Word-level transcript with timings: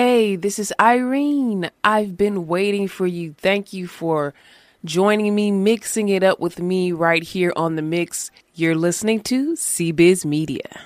Hey, 0.00 0.36
this 0.36 0.60
is 0.60 0.72
Irene. 0.78 1.72
I've 1.82 2.16
been 2.16 2.46
waiting 2.46 2.86
for 2.86 3.04
you. 3.04 3.34
Thank 3.36 3.72
you 3.72 3.88
for 3.88 4.32
joining 4.84 5.34
me, 5.34 5.50
mixing 5.50 6.08
it 6.08 6.22
up 6.22 6.38
with 6.38 6.60
me 6.60 6.92
right 6.92 7.24
here 7.24 7.52
on 7.56 7.74
the 7.74 7.82
mix. 7.82 8.30
You're 8.54 8.76
listening 8.76 9.22
to 9.22 9.54
CBiz 9.54 10.24
Media. 10.24 10.82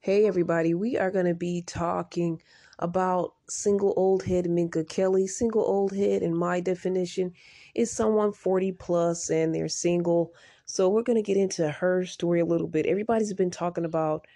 Hey, 0.00 0.26
everybody. 0.26 0.74
We 0.74 0.98
are 0.98 1.12
going 1.12 1.26
to 1.26 1.36
be 1.36 1.62
talking 1.62 2.42
about 2.80 3.34
single 3.48 3.94
old 3.96 4.24
head 4.24 4.50
Minka 4.50 4.82
Kelly. 4.82 5.28
Single 5.28 5.62
old 5.62 5.94
head, 5.94 6.20
in 6.22 6.36
my 6.36 6.58
definition, 6.58 7.32
is 7.76 7.92
someone 7.92 8.32
40 8.32 8.72
plus 8.72 9.30
and 9.30 9.54
they're 9.54 9.68
single. 9.68 10.32
So 10.64 10.88
we're 10.88 11.04
going 11.04 11.14
to 11.14 11.22
get 11.22 11.36
into 11.36 11.70
her 11.70 12.04
story 12.04 12.40
a 12.40 12.44
little 12.44 12.66
bit. 12.66 12.86
Everybody's 12.86 13.34
been 13.34 13.52
talking 13.52 13.84
about 13.84 14.26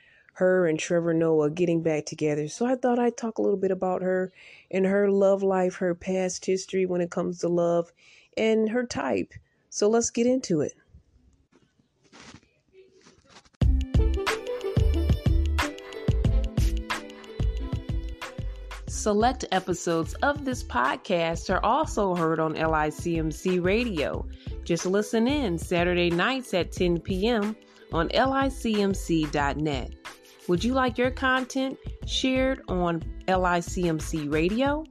her 0.40 0.66
and 0.66 0.78
Trevor 0.78 1.12
Noah 1.12 1.50
getting 1.50 1.82
back 1.82 2.06
together. 2.06 2.48
So 2.48 2.64
I 2.64 2.74
thought 2.74 2.98
I'd 2.98 3.16
talk 3.16 3.36
a 3.36 3.42
little 3.42 3.58
bit 3.58 3.70
about 3.70 4.00
her 4.00 4.32
and 4.70 4.86
her 4.86 5.10
love 5.10 5.42
life, 5.42 5.76
her 5.76 5.94
past 5.94 6.46
history 6.46 6.86
when 6.86 7.02
it 7.02 7.10
comes 7.10 7.40
to 7.40 7.48
love, 7.48 7.92
and 8.38 8.70
her 8.70 8.86
type. 8.86 9.34
So 9.68 9.88
let's 9.88 10.08
get 10.08 10.26
into 10.26 10.62
it. 10.62 10.72
Select 18.88 19.44
episodes 19.52 20.14
of 20.14 20.46
this 20.46 20.64
podcast 20.64 21.52
are 21.54 21.62
also 21.62 22.14
heard 22.14 22.40
on 22.40 22.54
LICMC 22.54 23.62
radio. 23.62 24.26
Just 24.64 24.86
listen 24.86 25.28
in 25.28 25.58
Saturday 25.58 26.08
nights 26.10 26.54
at 26.54 26.72
10 26.72 27.00
p.m. 27.00 27.56
on 27.92 28.08
licmc.net. 28.08 29.99
Would 30.50 30.64
you 30.64 30.74
like 30.74 30.98
your 30.98 31.12
content 31.12 31.78
shared 32.06 32.62
on 32.66 33.04
LICMC 33.28 34.32
radio? 34.32 34.84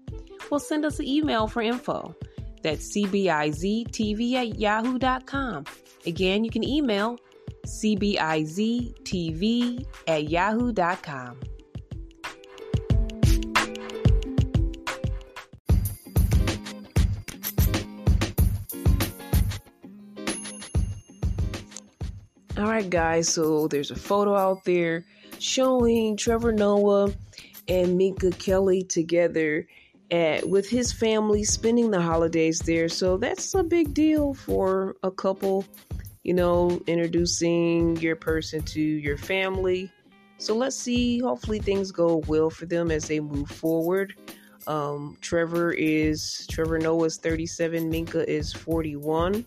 Well, 0.50 0.62
send 0.62 0.86
us 0.86 1.00
an 1.00 1.06
email 1.06 1.48
for 1.48 1.62
info. 1.62 2.16
That's 2.64 2.96
cbiztv 2.96 4.34
at 4.36 4.58
yahoo.com. 4.58 5.66
Again, 6.06 6.46
you 6.46 6.50
can 6.50 6.64
email 6.64 7.20
cbiztv 7.68 8.16
at 10.08 10.30
yahoo.com. 10.30 11.40
All 22.58 22.66
right, 22.66 22.90
guys, 22.90 23.28
so 23.28 23.68
there's 23.68 23.92
a 23.92 23.96
photo 23.98 24.38
out 24.38 24.64
there 24.64 25.04
showing 25.40 26.18
Trevor 26.18 26.52
Noah 26.52 27.12
and 27.68 27.98
Minka 27.98 28.32
Kelly 28.32 28.84
together 28.84 29.68
at, 30.12 30.48
with 30.48 30.70
his 30.70 30.92
family 30.92 31.44
spending 31.44 31.92
the 31.92 32.02
holidays 32.02 32.60
there. 32.60 32.90
So 32.90 33.18
that's 33.18 33.54
a 33.54 33.64
big 33.64 33.94
deal 33.94 34.34
for 34.34 34.96
a 35.04 35.12
couple, 35.12 35.66
you 36.24 36.34
know, 36.34 36.82
introducing 36.88 37.98
your 37.98 38.16
person 38.16 38.62
to 38.64 38.82
your 38.82 39.18
family. 39.18 39.92
So 40.38 40.56
let's 40.56 40.76
see. 40.76 41.20
Hopefully, 41.20 41.60
things 41.60 41.92
go 41.92 42.24
well 42.28 42.50
for 42.50 42.66
them 42.66 42.92
as 42.92 43.08
they 43.08 43.20
move 43.20 43.50
forward. 43.50 44.16
Um, 44.68 45.18
Trevor 45.22 45.72
is 45.72 46.46
Trevor 46.50 46.80
Noah's 46.80 47.18
37, 47.18 47.90
Minka 47.90 48.30
is 48.30 48.54
41. 48.54 49.46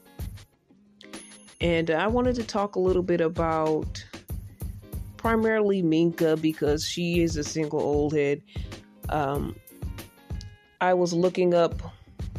And 1.61 1.91
I 1.91 2.09
wanted 2.09 2.35
to 2.37 2.43
talk 2.43 2.75
a 2.75 2.81
little 2.81 3.03
bit 3.03 3.21
about 3.21 4.05
primarily 5.23 5.83
Minka 5.83 6.37
because 6.37 6.85
she 6.85 7.23
is 7.23 7.37
a 7.37 7.45
single 7.45 7.81
old 7.81 8.13
head. 8.13 8.43
Um, 9.09 9.55
I 10.81 10.95
was 10.95 11.13
looking 11.13 11.55
up 11.55 11.81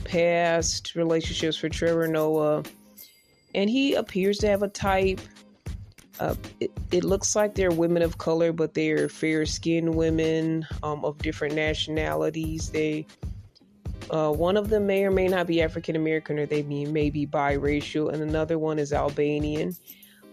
past 0.03 0.93
relationships 0.93 1.55
for 1.55 1.69
Trevor 1.69 2.07
Noah, 2.07 2.63
and 3.55 3.69
he 3.69 3.93
appears 3.93 4.37
to 4.39 4.47
have 4.49 4.63
a 4.63 4.67
type. 4.67 5.21
Uh, 6.19 6.35
it, 6.59 6.71
it, 6.91 7.05
looks 7.05 7.37
like 7.37 7.55
they're 7.55 7.71
women 7.71 8.03
of 8.03 8.17
color, 8.17 8.51
but 8.51 8.73
they're 8.73 9.07
fair 9.07 9.45
skinned 9.45 9.95
women 9.95 10.67
um, 10.83 11.05
of 11.05 11.17
different 11.19 11.55
nationalities. 11.55 12.69
They 12.69 13.07
uh, 14.09 14.31
one 14.31 14.57
of 14.57 14.69
them 14.69 14.85
may 14.85 15.05
or 15.05 15.11
may 15.11 15.29
not 15.29 15.47
be 15.47 15.61
African 15.61 15.95
American, 15.95 16.37
or 16.37 16.45
they 16.45 16.63
may, 16.63 16.83
may 16.83 17.09
be 17.09 17.25
biracial, 17.25 18.11
and 18.11 18.21
another 18.21 18.59
one 18.59 18.77
is 18.77 18.91
Albanian. 18.91 19.73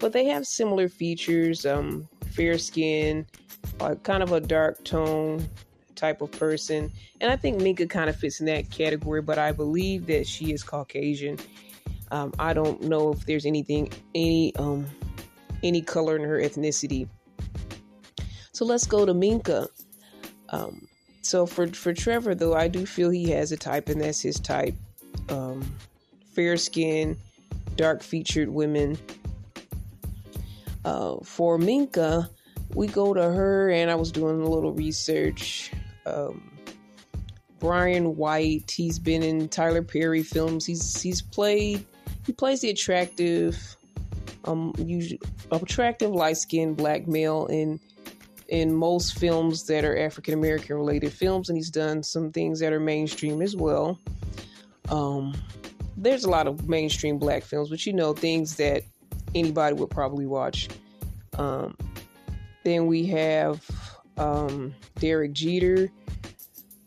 But 0.01 0.13
they 0.13 0.25
have 0.27 0.47
similar 0.47 0.89
features 0.89 1.65
um, 1.65 2.09
fair 2.33 2.59
skin, 2.59 3.27
uh, 3.81 3.95
kind 4.03 4.23
of 4.23 4.33
a 4.33 4.41
dark 4.41 4.83
tone 4.85 5.49
type 5.95 6.23
of 6.23 6.31
person. 6.33 6.91
And 7.21 7.31
I 7.31 7.37
think 7.37 7.61
Minka 7.61 7.87
kind 7.87 8.09
of 8.09 8.17
fits 8.17 8.41
in 8.41 8.47
that 8.47 8.71
category, 8.71 9.23
but 9.23 9.39
I 9.39 9.53
believe 9.53 10.07
that 10.07 10.27
she 10.27 10.53
is 10.53 10.63
Caucasian. 10.63 11.39
Um, 12.11 12.33
I 12.39 12.53
don't 12.55 12.83
know 12.83 13.13
if 13.13 13.27
there's 13.27 13.47
anything, 13.47 13.93
any, 14.15 14.55
um, 14.57 14.87
any 15.63 15.83
color 15.83 16.17
in 16.17 16.23
her 16.23 16.39
ethnicity. 16.39 17.09
So 18.53 18.65
let's 18.65 18.87
go 18.87 19.07
to 19.07 19.15
Minka. 19.15 19.69
Um, 20.51 20.89
so 21.23 21.47
for 21.47 21.67
for 21.69 21.93
Trevor 21.93 22.35
though, 22.35 22.55
I 22.55 22.69
do 22.69 22.85
feel 22.85 23.11
he 23.11 23.31
has 23.31 23.53
a 23.53 23.57
type, 23.57 23.89
and 23.89 24.01
that's 24.01 24.21
his 24.21 24.41
type: 24.41 24.75
um, 25.29 25.63
fair 26.35 26.57
skin, 26.57 27.17
dark 27.77 28.03
featured 28.03 28.49
women. 28.49 28.99
Uh, 30.85 31.17
for 31.23 31.59
Minka, 31.59 32.29
we 32.75 32.87
go 32.87 33.13
to 33.13 33.23
her, 33.23 33.71
and 33.71 33.91
I 33.91 33.95
was 33.95 34.13
doing 34.13 34.41
a 34.41 34.49
little 34.49 34.73
research. 34.73 35.73
Um, 36.07 36.51
Brian 37.59 38.17
White, 38.17 38.71
he's 38.71 38.99
been 38.99 39.23
in 39.23 39.49
Tyler 39.49 39.83
Perry 39.83 40.23
films. 40.23 40.65
He's 40.65 41.01
he's 41.03 41.21
played 41.21 41.85
he 42.27 42.33
plays 42.33 42.61
the 42.61 42.71
attractive, 42.71 43.77
um, 44.45 44.75
usually 44.79 45.21
attractive 45.51 46.11
light 46.13 46.37
skinned 46.37 46.77
black 46.77 47.07
male 47.07 47.47
in 47.47 47.81
in 48.49 48.75
most 48.75 49.19
films 49.19 49.67
that 49.67 49.85
are 49.85 49.99
African 49.99 50.35
American 50.35 50.77
related 50.77 51.13
films, 51.13 51.49
and 51.49 51.57
he's 51.57 51.71
done 51.71 52.03
some 52.03 52.33
things 52.33 52.61
that 52.61 52.73
are 52.73 52.81
mainstream 52.81 53.43
as 53.43 53.57
well. 53.57 53.99
Um, 54.89 55.35
there's 55.97 56.25
a 56.25 56.31
lot 56.31 56.47
of 56.47 56.69
mainstream 56.69 57.19
black 57.19 57.45
films, 57.45 57.69
but 57.69 57.85
you 57.87 57.93
know, 57.93 58.13
things 58.13 58.57
that 58.57 58.83
anybody 59.35 59.75
would 59.75 59.91
probably 59.91 60.27
watch. 60.27 60.69
Um, 61.39 61.77
then 62.65 62.87
we 62.87 63.07
have 63.07 63.65
um, 64.17 64.75
Derek 64.97 65.33
Jeter. 65.33 65.91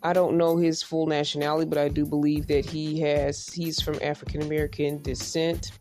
I 0.02 0.14
don't 0.14 0.38
know 0.38 0.58
his 0.58 0.84
full 0.84 1.08
nationality, 1.08 1.68
but 1.68 1.78
I 1.78 1.88
do 1.88 2.06
believe 2.06 2.48
that 2.48 2.66
he 2.66 3.00
has 3.02 3.48
he's 3.48 3.82
from 3.82 3.98
African 4.02 4.42
American 4.42 5.02
descent 5.02 5.72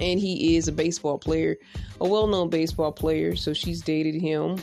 and 0.00 0.20
he 0.20 0.56
is 0.56 0.68
a 0.68 0.72
baseball 0.72 1.18
player, 1.18 1.56
a 2.00 2.08
well-known 2.08 2.50
baseball 2.50 2.92
player. 2.92 3.36
So 3.36 3.52
she's 3.52 3.80
dated 3.82 4.14
him. 4.14 4.58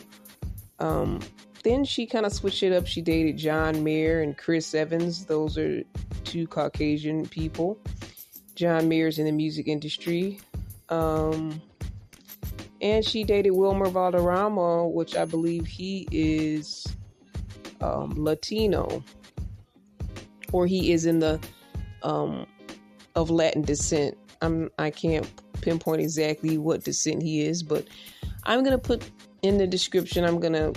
Um, 0.80 1.20
then 1.64 1.84
she 1.84 2.06
kind 2.06 2.26
of 2.26 2.34
switched 2.34 2.64
it 2.64 2.74
up. 2.74 2.88
She 2.88 3.02
dated 3.02 3.38
John 3.38 3.84
Mayer 3.84 4.22
and 4.22 4.38
Chris 4.38 4.74
Evans. 4.74 5.26
Those 5.26 5.58
are 5.58 5.84
two 6.24 6.48
Caucasian 6.48 7.26
people. 7.26 7.80
John 8.56 8.88
Mayer's 8.88 9.20
in 9.20 9.26
the 9.26 9.32
music 9.32 9.68
industry. 9.68 10.40
Um, 10.90 11.62
and 12.82 13.04
she 13.04 13.24
dated 13.24 13.54
Wilmer 13.54 13.90
Valderrama, 13.90 14.88
which 14.88 15.16
I 15.16 15.26
believe 15.26 15.66
he 15.66 16.08
is 16.12 16.86
um, 17.82 18.14
Latino, 18.16 19.04
or 20.52 20.68
he 20.68 20.92
is 20.92 21.06
in 21.06 21.20
the 21.20 21.40
um, 22.04 22.46
of 23.16 23.30
Latin 23.30 23.62
descent. 23.62 24.18
I'm 24.42 24.70
I 24.78 24.92
can't 24.92 25.30
pinpoint 25.62 26.02
exactly 26.02 26.58
what 26.58 26.84
descent 26.84 27.24
he 27.24 27.42
is, 27.42 27.64
but 27.64 27.88
I'm 28.44 28.64
gonna 28.64 28.78
put 28.78 29.10
in 29.42 29.58
the 29.58 29.68
description. 29.68 30.24
I'm 30.24 30.40
gonna 30.40 30.74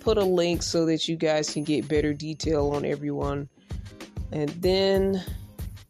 put 0.00 0.18
a 0.18 0.24
link 0.24 0.62
so 0.62 0.86
that 0.86 1.06
you 1.08 1.16
guys 1.16 1.52
can 1.52 1.64
get 1.64 1.88
better 1.88 2.12
detail 2.12 2.70
on 2.70 2.84
everyone. 2.84 3.48
And 4.32 4.48
then 4.50 5.22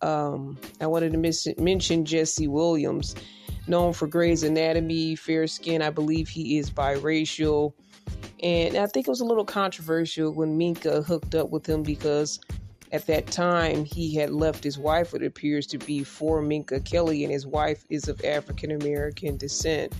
um, 0.03 0.59
I 0.81 0.87
wanted 0.87 1.13
to 1.13 1.19
miss, 1.19 1.47
mention 1.59 2.05
Jesse 2.05 2.49
Williams, 2.49 3.15
known 3.67 3.93
for 3.93 4.07
Grey's 4.07 4.43
Anatomy, 4.43 5.17
fair 5.17 5.47
skin. 5.47 5.83
I 5.83 5.91
believe 5.91 6.29
he 6.29 6.59
is 6.59 6.71
biracial. 6.71 7.73
And 8.43 8.77
I 8.77 8.87
think 8.87 9.07
it 9.07 9.11
was 9.11 9.21
a 9.21 9.25
little 9.25 9.45
controversial 9.45 10.33
when 10.33 10.59
Minka 10.59 11.03
hooked 11.03 11.35
up 11.35 11.51
with 11.51 11.69
him 11.69 11.83
because 11.83 12.41
at 12.93 13.07
that 13.07 13.27
time, 13.29 13.85
he 13.85 14.15
had 14.15 14.31
left 14.31 14.63
his 14.63 14.79
wife, 14.79 15.15
it 15.15 15.23
appears 15.23 15.67
to 15.69 15.79
be 15.79 16.05
for 16.05 16.43
Minka 16.43 16.81
Kelly, 16.81 17.25
and 17.25 17.33
his 17.33 17.47
wife 17.47 17.85
is 17.89 18.07
of 18.07 18.23
African 18.23 18.71
American 18.73 19.39
descent. 19.39 19.95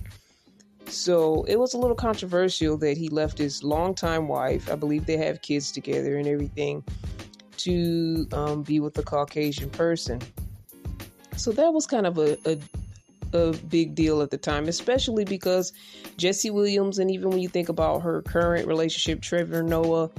So 0.85 1.43
it 1.45 1.57
was 1.57 1.73
a 1.73 1.77
little 1.79 1.95
controversial 1.95 2.77
that 2.77 2.97
he 2.97 3.09
left 3.09 3.39
his 3.39 3.63
longtime 3.63 4.27
wife. 4.27 4.69
I 4.69 4.75
believe 4.75 5.07
they 5.07 5.17
have 5.17 5.41
kids 5.41 5.71
together 5.71 6.17
and 6.17 6.27
everything 6.27 6.83
to 7.57 8.27
um, 8.31 8.61
be 8.61 8.79
with 8.79 8.95
a 8.99 9.03
Caucasian 9.03 9.71
person. 9.71 10.21
So 11.35 11.51
that 11.53 11.73
was 11.73 11.87
kind 11.87 12.05
of 12.05 12.19
a, 12.19 12.37
a 12.45 12.59
a 13.33 13.51
big 13.69 13.95
deal 13.95 14.21
at 14.21 14.31
the 14.31 14.37
time, 14.37 14.67
especially 14.67 15.25
because 15.25 15.73
Jesse 16.17 16.51
Williams, 16.51 16.99
and 16.99 17.11
even 17.11 17.29
when 17.29 17.39
you 17.39 17.49
think 17.49 17.69
about 17.69 18.01
her 18.01 18.21
current 18.21 18.67
relationship, 18.67 19.21
Trevor 19.21 19.63
Noah, 19.63 20.09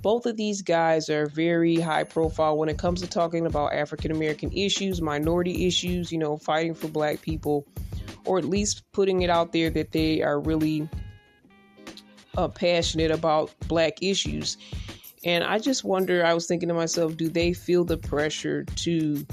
both 0.00 0.26
of 0.26 0.36
these 0.36 0.62
guys 0.62 1.08
are 1.08 1.26
very 1.26 1.76
high 1.76 2.04
profile 2.04 2.56
when 2.56 2.68
it 2.68 2.78
comes 2.78 3.00
to 3.02 3.06
talking 3.06 3.46
about 3.46 3.72
African 3.72 4.10
American 4.10 4.50
issues, 4.52 5.00
minority 5.00 5.66
issues, 5.66 6.10
you 6.10 6.18
know, 6.18 6.36
fighting 6.36 6.74
for 6.74 6.88
black 6.88 7.22
people, 7.22 7.66
or 8.24 8.38
at 8.38 8.44
least 8.44 8.82
putting 8.92 9.22
it 9.22 9.30
out 9.30 9.52
there 9.52 9.70
that 9.70 9.92
they 9.92 10.22
are 10.22 10.40
really 10.40 10.88
uh, 12.36 12.48
passionate 12.48 13.10
about 13.10 13.52
black 13.68 14.02
issues. 14.02 14.56
And 15.24 15.44
I 15.44 15.60
just 15.60 15.84
wonder, 15.84 16.24
I 16.24 16.34
was 16.34 16.48
thinking 16.48 16.68
to 16.68 16.74
myself, 16.74 17.16
do 17.16 17.28
they 17.28 17.52
feel 17.52 17.84
the 17.84 17.96
pressure 17.96 18.64
to 18.64 19.24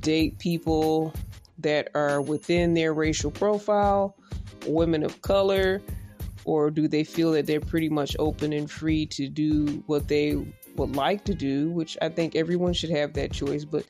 date 0.00 0.38
people 0.38 1.14
that 1.62 1.88
are 1.94 2.20
within 2.20 2.74
their 2.74 2.92
racial 2.92 3.30
profile, 3.30 4.16
women 4.66 5.02
of 5.02 5.22
color, 5.22 5.80
or 6.44 6.70
do 6.70 6.88
they 6.88 7.04
feel 7.04 7.32
that 7.32 7.46
they're 7.46 7.60
pretty 7.60 7.88
much 7.88 8.16
open 8.18 8.52
and 8.52 8.70
free 8.70 9.06
to 9.06 9.28
do 9.28 9.82
what 9.86 10.08
they 10.08 10.36
would 10.76 10.96
like 10.96 11.24
to 11.24 11.34
do, 11.34 11.70
which 11.70 11.96
I 12.02 12.08
think 12.08 12.34
everyone 12.34 12.72
should 12.72 12.90
have 12.90 13.12
that 13.14 13.32
choice, 13.32 13.64
but 13.64 13.84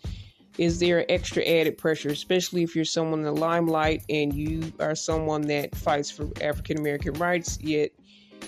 is 0.58 0.78
there 0.80 1.10
extra 1.10 1.42
added 1.44 1.78
pressure, 1.78 2.10
especially 2.10 2.62
if 2.62 2.76
you're 2.76 2.84
someone 2.84 3.20
in 3.20 3.24
the 3.24 3.32
limelight 3.32 4.04
and 4.10 4.34
you 4.34 4.72
are 4.80 4.94
someone 4.94 5.42
that 5.42 5.74
fights 5.74 6.10
for 6.10 6.28
African 6.42 6.78
American 6.78 7.14
rights, 7.14 7.58
yet 7.62 7.90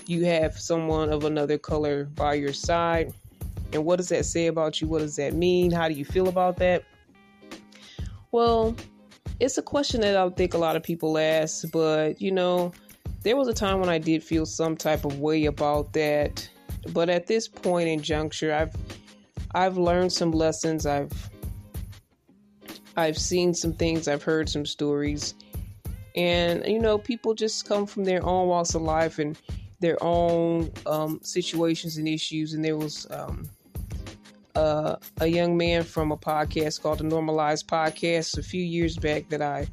you 0.05 0.25
have 0.25 0.59
someone 0.59 1.09
of 1.11 1.23
another 1.23 1.57
color 1.57 2.05
by 2.05 2.35
your 2.35 2.53
side? 2.53 3.13
And 3.73 3.83
what 3.83 3.95
does 3.95 4.09
that 4.09 4.25
say 4.25 4.47
about 4.47 4.81
you? 4.81 4.87
What 4.87 4.99
does 4.99 5.15
that 5.15 5.33
mean? 5.33 5.71
How 5.71 5.87
do 5.87 5.95
you 5.95 6.05
feel 6.05 6.27
about 6.27 6.57
that? 6.57 6.83
Well, 8.31 8.75
it's 9.39 9.57
a 9.57 9.61
question 9.61 10.01
that 10.01 10.15
I 10.15 10.29
think 10.29 10.53
a 10.53 10.57
lot 10.57 10.75
of 10.75 10.83
people 10.83 11.17
ask, 11.17 11.69
but 11.71 12.21
you 12.21 12.31
know, 12.31 12.71
there 13.23 13.35
was 13.35 13.47
a 13.47 13.53
time 13.53 13.79
when 13.79 13.89
I 13.89 13.97
did 13.97 14.23
feel 14.23 14.45
some 14.45 14.77
type 14.77 15.03
of 15.03 15.19
way 15.19 15.45
about 15.45 15.93
that. 15.93 16.47
But 16.93 17.09
at 17.09 17.27
this 17.27 17.47
point 17.47 17.89
in 17.89 18.01
juncture, 18.01 18.53
I've 18.53 18.75
I've 19.53 19.77
learned 19.77 20.13
some 20.13 20.31
lessons. 20.31 20.85
I've 20.85 21.11
I've 22.95 23.17
seen 23.17 23.53
some 23.53 23.73
things. 23.73 24.07
I've 24.07 24.23
heard 24.23 24.47
some 24.47 24.65
stories, 24.65 25.33
and 26.15 26.65
you 26.65 26.79
know, 26.79 26.97
people 26.97 27.33
just 27.33 27.67
come 27.67 27.85
from 27.85 28.03
their 28.03 28.23
own 28.23 28.47
walks 28.47 28.75
of 28.75 28.83
life 28.83 29.19
and 29.19 29.37
their 29.79 30.01
own 30.01 30.71
um, 30.85 31.19
situations 31.23 31.97
and 31.97 32.07
issues. 32.07 32.53
And 32.53 32.63
there 32.63 32.77
was 32.77 33.07
um, 33.09 33.49
uh, 34.55 34.95
a 35.19 35.27
young 35.27 35.57
man 35.57 35.83
from 35.83 36.11
a 36.11 36.17
podcast 36.17 36.81
called 36.81 36.99
the 36.99 37.03
Normalized 37.03 37.67
Podcast 37.67 38.37
a 38.37 38.43
few 38.43 38.63
years 38.63 38.97
back 38.97 39.29
that 39.29 39.41
I 39.41 39.67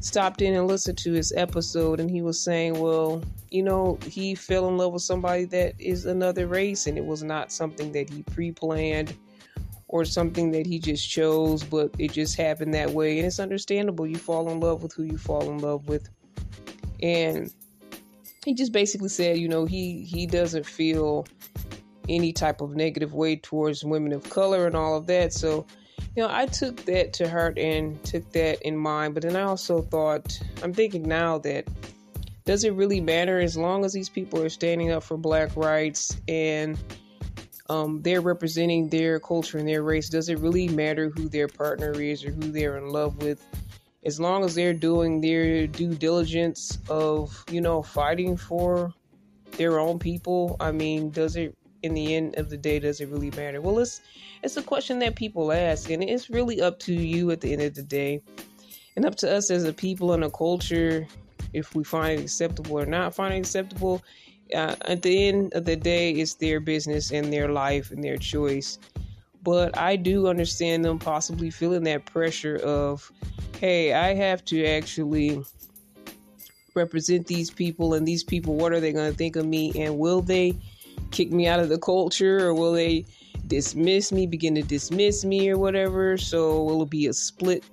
stopped 0.00 0.42
in 0.42 0.54
and 0.54 0.66
listened 0.66 0.98
to 0.98 1.12
his 1.12 1.32
episode, 1.36 2.00
and 2.00 2.10
he 2.10 2.22
was 2.22 2.40
saying, 2.40 2.78
well, 2.78 3.22
you 3.50 3.62
know, 3.62 3.98
he 4.06 4.34
fell 4.34 4.68
in 4.68 4.76
love 4.76 4.92
with 4.92 5.02
somebody 5.02 5.44
that 5.46 5.74
is 5.78 6.06
another 6.06 6.46
race, 6.46 6.86
and 6.86 6.96
it 6.96 7.04
was 7.04 7.22
not 7.22 7.52
something 7.52 7.92
that 7.92 8.10
he 8.10 8.22
pre 8.22 8.52
planned 8.52 9.14
or 9.88 10.04
something 10.04 10.50
that 10.52 10.66
he 10.66 10.78
just 10.78 11.08
chose, 11.08 11.64
but 11.64 11.90
it 11.98 12.12
just 12.12 12.36
happened 12.36 12.74
that 12.74 12.90
way. 12.90 13.18
And 13.18 13.26
it's 13.26 13.40
understandable. 13.40 14.06
You 14.06 14.18
fall 14.18 14.50
in 14.50 14.60
love 14.60 14.82
with 14.82 14.92
who 14.92 15.04
you 15.04 15.16
fall 15.16 15.50
in 15.50 15.58
love 15.58 15.88
with. 15.88 16.08
And 17.02 17.50
he 18.44 18.54
just 18.54 18.72
basically 18.72 19.08
said, 19.08 19.38
you 19.38 19.48
know, 19.48 19.64
he 19.64 20.02
he 20.02 20.26
doesn't 20.26 20.66
feel 20.66 21.26
any 22.08 22.32
type 22.32 22.60
of 22.60 22.74
negative 22.74 23.14
way 23.14 23.36
towards 23.36 23.84
women 23.84 24.12
of 24.12 24.28
color 24.30 24.66
and 24.66 24.76
all 24.76 24.96
of 24.96 25.06
that. 25.06 25.32
So, 25.32 25.66
you 26.16 26.22
know, 26.22 26.28
I 26.30 26.46
took 26.46 26.84
that 26.86 27.12
to 27.14 27.28
heart 27.28 27.58
and 27.58 28.02
took 28.04 28.30
that 28.32 28.62
in 28.62 28.76
mind. 28.76 29.14
But 29.14 29.24
then 29.24 29.36
I 29.36 29.42
also 29.42 29.82
thought, 29.82 30.40
I'm 30.62 30.72
thinking 30.72 31.02
now 31.02 31.38
that 31.38 31.66
does 32.44 32.64
it 32.64 32.72
really 32.72 33.00
matter 33.00 33.38
as 33.38 33.58
long 33.58 33.84
as 33.84 33.92
these 33.92 34.08
people 34.08 34.42
are 34.42 34.48
standing 34.48 34.90
up 34.90 35.02
for 35.02 35.18
black 35.18 35.54
rights 35.54 36.16
and 36.26 36.78
um, 37.68 38.00
they're 38.02 38.22
representing 38.22 38.88
their 38.88 39.20
culture 39.20 39.58
and 39.58 39.68
their 39.68 39.82
race? 39.82 40.08
Does 40.08 40.28
it 40.28 40.38
really 40.38 40.68
matter 40.68 41.10
who 41.10 41.28
their 41.28 41.48
partner 41.48 41.92
is 42.00 42.24
or 42.24 42.30
who 42.30 42.50
they're 42.50 42.78
in 42.78 42.88
love 42.88 43.22
with? 43.22 43.44
As 44.04 44.18
long 44.18 44.44
as 44.44 44.54
they're 44.54 44.72
doing 44.72 45.20
their 45.20 45.66
due 45.66 45.94
diligence 45.94 46.78
of, 46.88 47.44
you 47.50 47.60
know, 47.60 47.82
fighting 47.82 48.36
for 48.36 48.94
their 49.52 49.78
own 49.78 49.98
people, 49.98 50.56
I 50.60 50.72
mean, 50.72 51.10
does 51.10 51.36
it 51.36 51.54
in 51.82 51.94
the 51.94 52.14
end 52.14 52.36
of 52.36 52.50
the 52.50 52.56
day 52.56 52.78
does 52.78 53.00
it 53.00 53.08
really 53.08 53.30
matter? 53.30 53.60
Well, 53.60 53.78
it's 53.78 54.00
it's 54.42 54.56
a 54.56 54.62
question 54.62 54.98
that 55.00 55.16
people 55.16 55.52
ask, 55.52 55.90
and 55.90 56.02
it's 56.02 56.30
really 56.30 56.60
up 56.60 56.78
to 56.80 56.92
you 56.94 57.30
at 57.30 57.40
the 57.40 57.52
end 57.52 57.62
of 57.62 57.74
the 57.74 57.82
day, 57.82 58.22
and 58.96 59.04
up 59.04 59.16
to 59.16 59.32
us 59.32 59.50
as 59.50 59.64
a 59.64 59.72
people 59.72 60.12
and 60.12 60.24
a 60.24 60.30
culture 60.30 61.06
if 61.52 61.74
we 61.74 61.82
find 61.84 62.20
it 62.20 62.22
acceptable 62.22 62.78
or 62.78 62.86
not 62.86 63.14
find 63.14 63.34
it 63.34 63.38
acceptable. 63.38 64.02
Uh, 64.54 64.74
at 64.82 65.02
the 65.02 65.28
end 65.28 65.52
of 65.54 65.66
the 65.66 65.76
day, 65.76 66.10
it's 66.12 66.34
their 66.34 66.58
business 66.58 67.10
and 67.12 67.32
their 67.32 67.50
life 67.50 67.90
and 67.90 68.02
their 68.02 68.16
choice. 68.16 68.78
But 69.42 69.76
I 69.78 69.96
do 69.96 70.26
understand 70.26 70.84
them 70.84 70.98
possibly 70.98 71.50
feeling 71.50 71.84
that 71.84 72.06
pressure 72.06 72.56
of, 72.56 73.10
hey, 73.60 73.92
I 73.92 74.14
have 74.14 74.44
to 74.46 74.64
actually 74.64 75.42
represent 76.74 77.26
these 77.26 77.50
people, 77.50 77.94
and 77.94 78.06
these 78.06 78.24
people, 78.24 78.56
what 78.56 78.72
are 78.72 78.80
they 78.80 78.92
going 78.92 79.10
to 79.10 79.16
think 79.16 79.36
of 79.36 79.46
me, 79.46 79.72
and 79.76 79.98
will 79.98 80.22
they? 80.22 80.56
Kick 81.10 81.30
me 81.32 81.46
out 81.46 81.60
of 81.60 81.68
the 81.68 81.78
culture 81.78 82.46
or 82.46 82.54
will 82.54 82.72
they 82.72 83.04
dismiss 83.46 84.12
me, 84.12 84.26
begin 84.26 84.54
to 84.54 84.62
dismiss 84.62 85.24
me 85.24 85.48
or 85.50 85.58
whatever? 85.58 86.16
So 86.16 86.68
it'll 86.68 86.82
it 86.82 86.90
be 86.90 87.06
a 87.06 87.12
split 87.12 87.64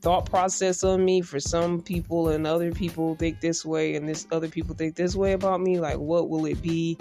thought 0.00 0.28
process 0.28 0.82
on 0.82 1.04
me 1.04 1.20
for 1.20 1.38
some 1.38 1.80
people 1.80 2.30
and 2.30 2.44
other 2.46 2.72
people 2.72 3.14
think 3.14 3.40
this 3.40 3.64
way 3.64 3.94
and 3.94 4.08
this 4.08 4.26
other 4.32 4.48
people 4.48 4.74
think 4.74 4.96
this 4.96 5.14
way 5.14 5.32
about 5.32 5.60
me? 5.60 5.78
Like 5.78 5.98
what 5.98 6.28
will 6.28 6.44
it 6.46 6.60
be? 6.60 6.98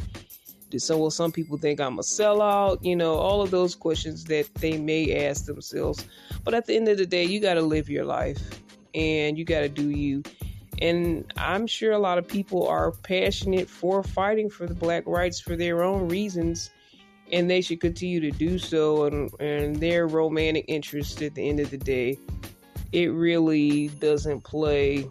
So 0.77 0.97
will 0.97 1.12
some 1.12 1.31
people 1.31 1.57
think 1.57 1.81
I'm 1.81 2.00
a 2.00 2.01
sellout? 2.01 2.83
You 2.83 2.95
know, 2.95 3.15
all 3.15 3.41
of 3.41 3.51
those 3.51 3.75
questions 3.75 4.23
that 4.25 4.53
they 4.56 4.77
may 4.77 5.27
ask 5.27 5.45
themselves. 5.45 6.06
But 6.44 6.53
at 6.53 6.65
the 6.65 6.75
end 6.75 6.88
of 6.88 6.97
the 6.97 7.06
day, 7.06 7.25
you 7.25 7.39
got 7.41 7.56
to 7.56 7.62
live 7.62 7.89
your 7.89 8.06
life 8.06 8.39
and 8.94 9.38
you 9.38 9.44
got 9.44 9.62
to 9.62 9.69
do 9.69 9.89
you. 9.89 10.23
And 10.81 11.31
I'm 11.38 11.68
sure 11.68 11.92
a 11.92 12.00
lot 12.00 12.18
of 12.18 12.28
people 12.28 12.68
are 12.68 12.92
passionate 12.92 13.69
for 13.69 14.04
fighting 14.04 14.50
for 14.50 14.66
the 14.66 14.74
black 14.74 15.04
rights 15.06 15.39
for 15.39 15.56
their 15.56 15.83
own 15.83 16.10
reasons, 16.10 16.72
and 17.31 17.50
they 17.50 17.62
should 17.62 17.80
continue 17.80 18.19
to 18.19 18.31
do 18.31 18.57
so. 18.57 19.06
And, 19.06 19.31
and 19.39 19.75
their 19.75 20.07
romantic 20.07 20.66
interest 20.68 21.22
at 21.22 21.36
the 21.36 21.48
end 21.48 21.60
of 21.60 21.69
the 21.69 21.78
day, 21.78 22.18
it 22.92 23.07
really 23.07 23.90
doesn't 24.00 24.44
play, 24.44 25.07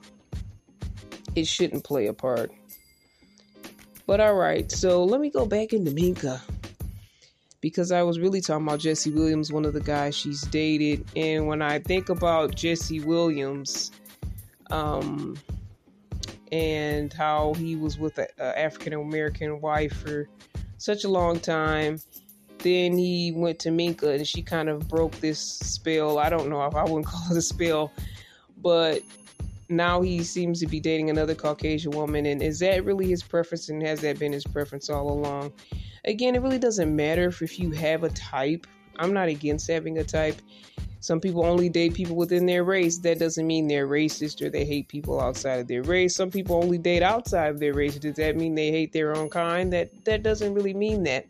it 1.37 1.47
shouldn't 1.47 1.85
play 1.85 2.09
a 2.09 2.13
part. 2.13 2.51
But 4.07 4.19
all 4.19 4.35
right, 4.35 4.71
so 4.73 5.05
let 5.05 5.21
me 5.21 5.31
go 5.31 5.47
back 5.47 5.73
into 5.73 5.93
Minka 5.93 6.43
because 7.61 7.93
I 7.93 8.03
was 8.03 8.19
really 8.19 8.41
talking 8.41 8.67
about 8.67 8.81
Jesse 8.81 9.13
Williams, 9.13 9.53
one 9.53 9.65
of 9.65 9.73
the 9.73 9.81
guys 9.81 10.17
she's 10.17 10.43
dated. 10.43 11.05
And 11.15 11.47
when 11.47 11.63
I 11.63 11.79
think 11.79 12.09
about 12.09 12.57
Jesse 12.57 13.01
Williams, 13.01 13.93
um, 14.71 15.37
and 16.53 17.13
how 17.13 17.55
he 17.55 17.77
was 17.77 17.99
with 17.99 18.19
an 18.19 18.27
African 18.39 18.93
American 18.93 19.61
wife 19.61 19.93
for 19.93 20.29
such 20.79 21.05
a 21.05 21.09
long 21.09 21.39
time. 21.39 22.01
Then 22.59 22.97
he 22.97 23.33
went 23.33 23.59
to 23.61 23.71
Minka 23.71 24.11
and 24.11 24.27
she 24.27 24.43
kind 24.43 24.69
of 24.69 24.89
broke 24.89 25.13
this 25.21 25.39
spell. 25.39 26.19
I 26.19 26.29
don't 26.29 26.49
know 26.49 26.65
if 26.67 26.75
I 26.75 26.83
wouldn't 26.83 27.07
call 27.07 27.31
it 27.31 27.37
a 27.37 27.43
spell, 27.43 27.93
but 28.59 29.03
now 29.71 30.03
he 30.03 30.23
seems 30.23 30.61
to 30.61 30.67
be 30.67 30.81
dating 30.81 31.11
another 31.11 31.35
Caucasian 31.35 31.93
woman. 31.93 32.27
And 32.27 32.43
is 32.43 32.59
that 32.59 32.85
really 32.85 33.07
his 33.07 33.23
preference? 33.23 33.69
And 33.69 33.83
has 33.83 34.01
that 34.01 34.19
been 34.19 34.33
his 34.33 34.45
preference 34.45 34.91
all 34.91 35.11
along? 35.11 35.53
Again, 36.05 36.35
it 36.35 36.43
really 36.43 36.59
doesn't 36.59 36.95
matter 36.95 37.29
if, 37.29 37.41
if 37.41 37.59
you 37.59 37.71
have 37.73 38.03
a 38.03 38.11
type. 38.11 38.67
I'm 38.99 39.13
not 39.13 39.29
against 39.29 39.71
having 39.71 39.99
a 39.99 40.05
type. 40.05 40.37
Some 41.01 41.19
people 41.19 41.47
only 41.47 41.71
date 41.71 41.95
people 41.95 42.15
within 42.15 42.45
their 42.45 42.63
race. 42.63 42.99
That 42.99 43.19
doesn't 43.19 43.47
mean 43.47 43.69
they're 43.69 43.89
racist 43.89 44.43
or 44.43 44.51
they 44.51 44.67
hate 44.67 44.87
people 44.89 45.19
outside 45.19 45.61
of 45.61 45.67
their 45.67 45.83
race. 45.83 46.15
Some 46.15 46.31
people 46.31 46.57
only 46.57 46.77
date 46.77 47.03
outside 47.03 47.49
of 47.49 47.59
their 47.59 47.73
race. 47.73 47.97
Does 47.99 48.17
that 48.17 48.37
mean 48.37 48.55
they 48.55 48.71
hate 48.71 48.93
their 48.93 49.17
own 49.17 49.31
kind? 49.31 49.73
That 49.73 50.05
that 50.05 50.23
doesn't 50.23 50.53
really 50.53 50.75
mean 50.75 51.03
that. 51.05 51.27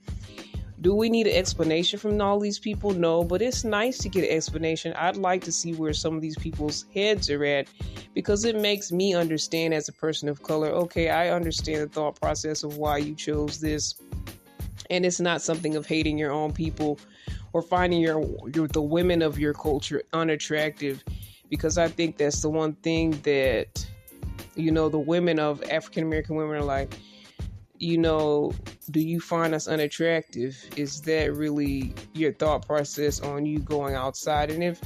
Do 0.80 0.94
we 0.94 1.10
need 1.10 1.26
an 1.26 1.36
explanation 1.36 1.98
from 1.98 2.20
all 2.22 2.40
these 2.40 2.58
people? 2.58 2.92
No, 2.92 3.22
but 3.22 3.42
it's 3.42 3.64
nice 3.64 3.98
to 3.98 4.08
get 4.08 4.24
an 4.24 4.34
explanation. 4.34 4.94
I'd 4.94 5.16
like 5.16 5.44
to 5.44 5.52
see 5.52 5.74
where 5.74 5.92
some 5.92 6.16
of 6.16 6.22
these 6.22 6.38
people's 6.38 6.86
heads 6.94 7.28
are 7.28 7.44
at 7.44 7.68
because 8.14 8.46
it 8.46 8.56
makes 8.56 8.90
me 8.90 9.14
understand 9.14 9.74
as 9.74 9.88
a 9.88 9.92
person 9.92 10.28
of 10.28 10.42
color. 10.42 10.68
Okay, 10.68 11.10
I 11.10 11.30
understand 11.30 11.82
the 11.82 11.88
thought 11.88 12.18
process 12.18 12.64
of 12.64 12.78
why 12.78 12.96
you 12.96 13.14
chose 13.14 13.60
this. 13.60 13.94
And 14.88 15.04
it's 15.04 15.20
not 15.20 15.42
something 15.42 15.76
of 15.76 15.86
hating 15.86 16.16
your 16.16 16.32
own 16.32 16.52
people 16.52 16.98
or 17.52 17.62
finding 17.62 18.00
your, 18.00 18.22
your 18.54 18.68
the 18.68 18.82
women 18.82 19.22
of 19.22 19.38
your 19.38 19.54
culture 19.54 20.02
unattractive 20.12 21.02
because 21.48 21.78
I 21.78 21.88
think 21.88 22.16
that's 22.16 22.42
the 22.42 22.50
one 22.50 22.74
thing 22.74 23.12
that 23.22 23.86
you 24.54 24.70
know 24.70 24.88
the 24.88 24.98
women 24.98 25.38
of 25.38 25.62
African 25.70 26.04
American 26.04 26.36
women 26.36 26.56
are 26.56 26.64
like 26.64 26.94
you 27.78 27.98
know 27.98 28.52
do 28.90 29.00
you 29.00 29.20
find 29.20 29.54
us 29.54 29.68
unattractive 29.68 30.56
is 30.76 31.00
that 31.02 31.34
really 31.34 31.94
your 32.12 32.32
thought 32.32 32.66
process 32.66 33.20
on 33.20 33.46
you 33.46 33.58
going 33.58 33.94
outside 33.94 34.50
and 34.50 34.62
if 34.62 34.80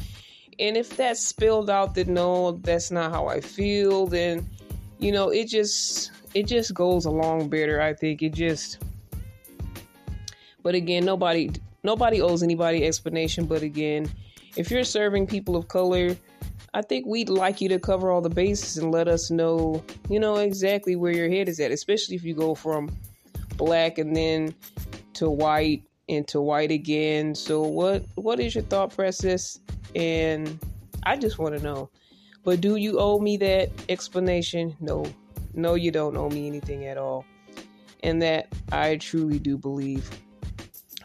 And 0.60 0.76
if 0.76 0.96
that's 0.96 1.20
spilled 1.20 1.68
out 1.68 1.94
that 1.96 2.06
no, 2.06 2.60
that's 2.62 2.92
not 2.92 3.10
how 3.10 3.26
I 3.26 3.40
feel, 3.40 4.06
then 4.06 4.48
you 4.98 5.10
know, 5.10 5.30
it 5.30 5.48
just 5.48 6.12
it 6.34 6.46
just 6.46 6.72
goes 6.72 7.06
along 7.06 7.48
better. 7.48 7.80
I 7.80 7.92
think 7.92 8.22
it 8.22 8.32
just 8.34 8.78
but 10.62 10.74
again, 10.74 11.04
nobody 11.04 11.50
nobody 11.84 12.20
owes 12.20 12.42
anybody 12.42 12.84
explanation, 12.84 13.46
but 13.46 13.62
again, 13.62 14.10
if 14.56 14.70
you're 14.70 14.84
serving 14.84 15.26
people 15.26 15.56
of 15.56 15.68
color, 15.68 16.16
I 16.74 16.82
think 16.82 17.06
we'd 17.06 17.28
like 17.28 17.60
you 17.60 17.68
to 17.68 17.78
cover 17.78 18.10
all 18.10 18.20
the 18.20 18.28
bases 18.28 18.78
and 18.78 18.90
let 18.90 19.06
us 19.06 19.30
know, 19.30 19.84
you 20.08 20.18
know, 20.18 20.36
exactly 20.36 20.96
where 20.96 21.12
your 21.12 21.28
head 21.28 21.48
is 21.48 21.60
at, 21.60 21.70
especially 21.70 22.16
if 22.16 22.24
you 22.24 22.34
go 22.34 22.54
from 22.54 22.90
black 23.56 23.98
and 23.98 24.16
then 24.16 24.54
to 25.14 25.30
white 25.30 25.84
and 26.08 26.26
to 26.28 26.40
white 26.40 26.70
again. 26.70 27.34
So 27.34 27.62
what 27.62 28.04
what 28.16 28.40
is 28.40 28.54
your 28.54 28.64
thought 28.64 28.94
process? 28.94 29.60
And 29.94 30.58
I 31.04 31.16
just 31.16 31.38
want 31.38 31.56
to 31.56 31.62
know. 31.62 31.90
But 32.42 32.60
do 32.60 32.76
you 32.76 32.98
owe 32.98 33.18
me 33.20 33.36
that 33.38 33.70
explanation? 33.88 34.76
No. 34.80 35.06
No, 35.54 35.74
you 35.74 35.90
don't 35.90 36.16
owe 36.16 36.28
me 36.28 36.46
anything 36.46 36.86
at 36.86 36.98
all. 36.98 37.24
And 38.02 38.20
that 38.20 38.48
I 38.72 38.96
truly 38.96 39.38
do 39.38 39.56
believe. 39.56 40.10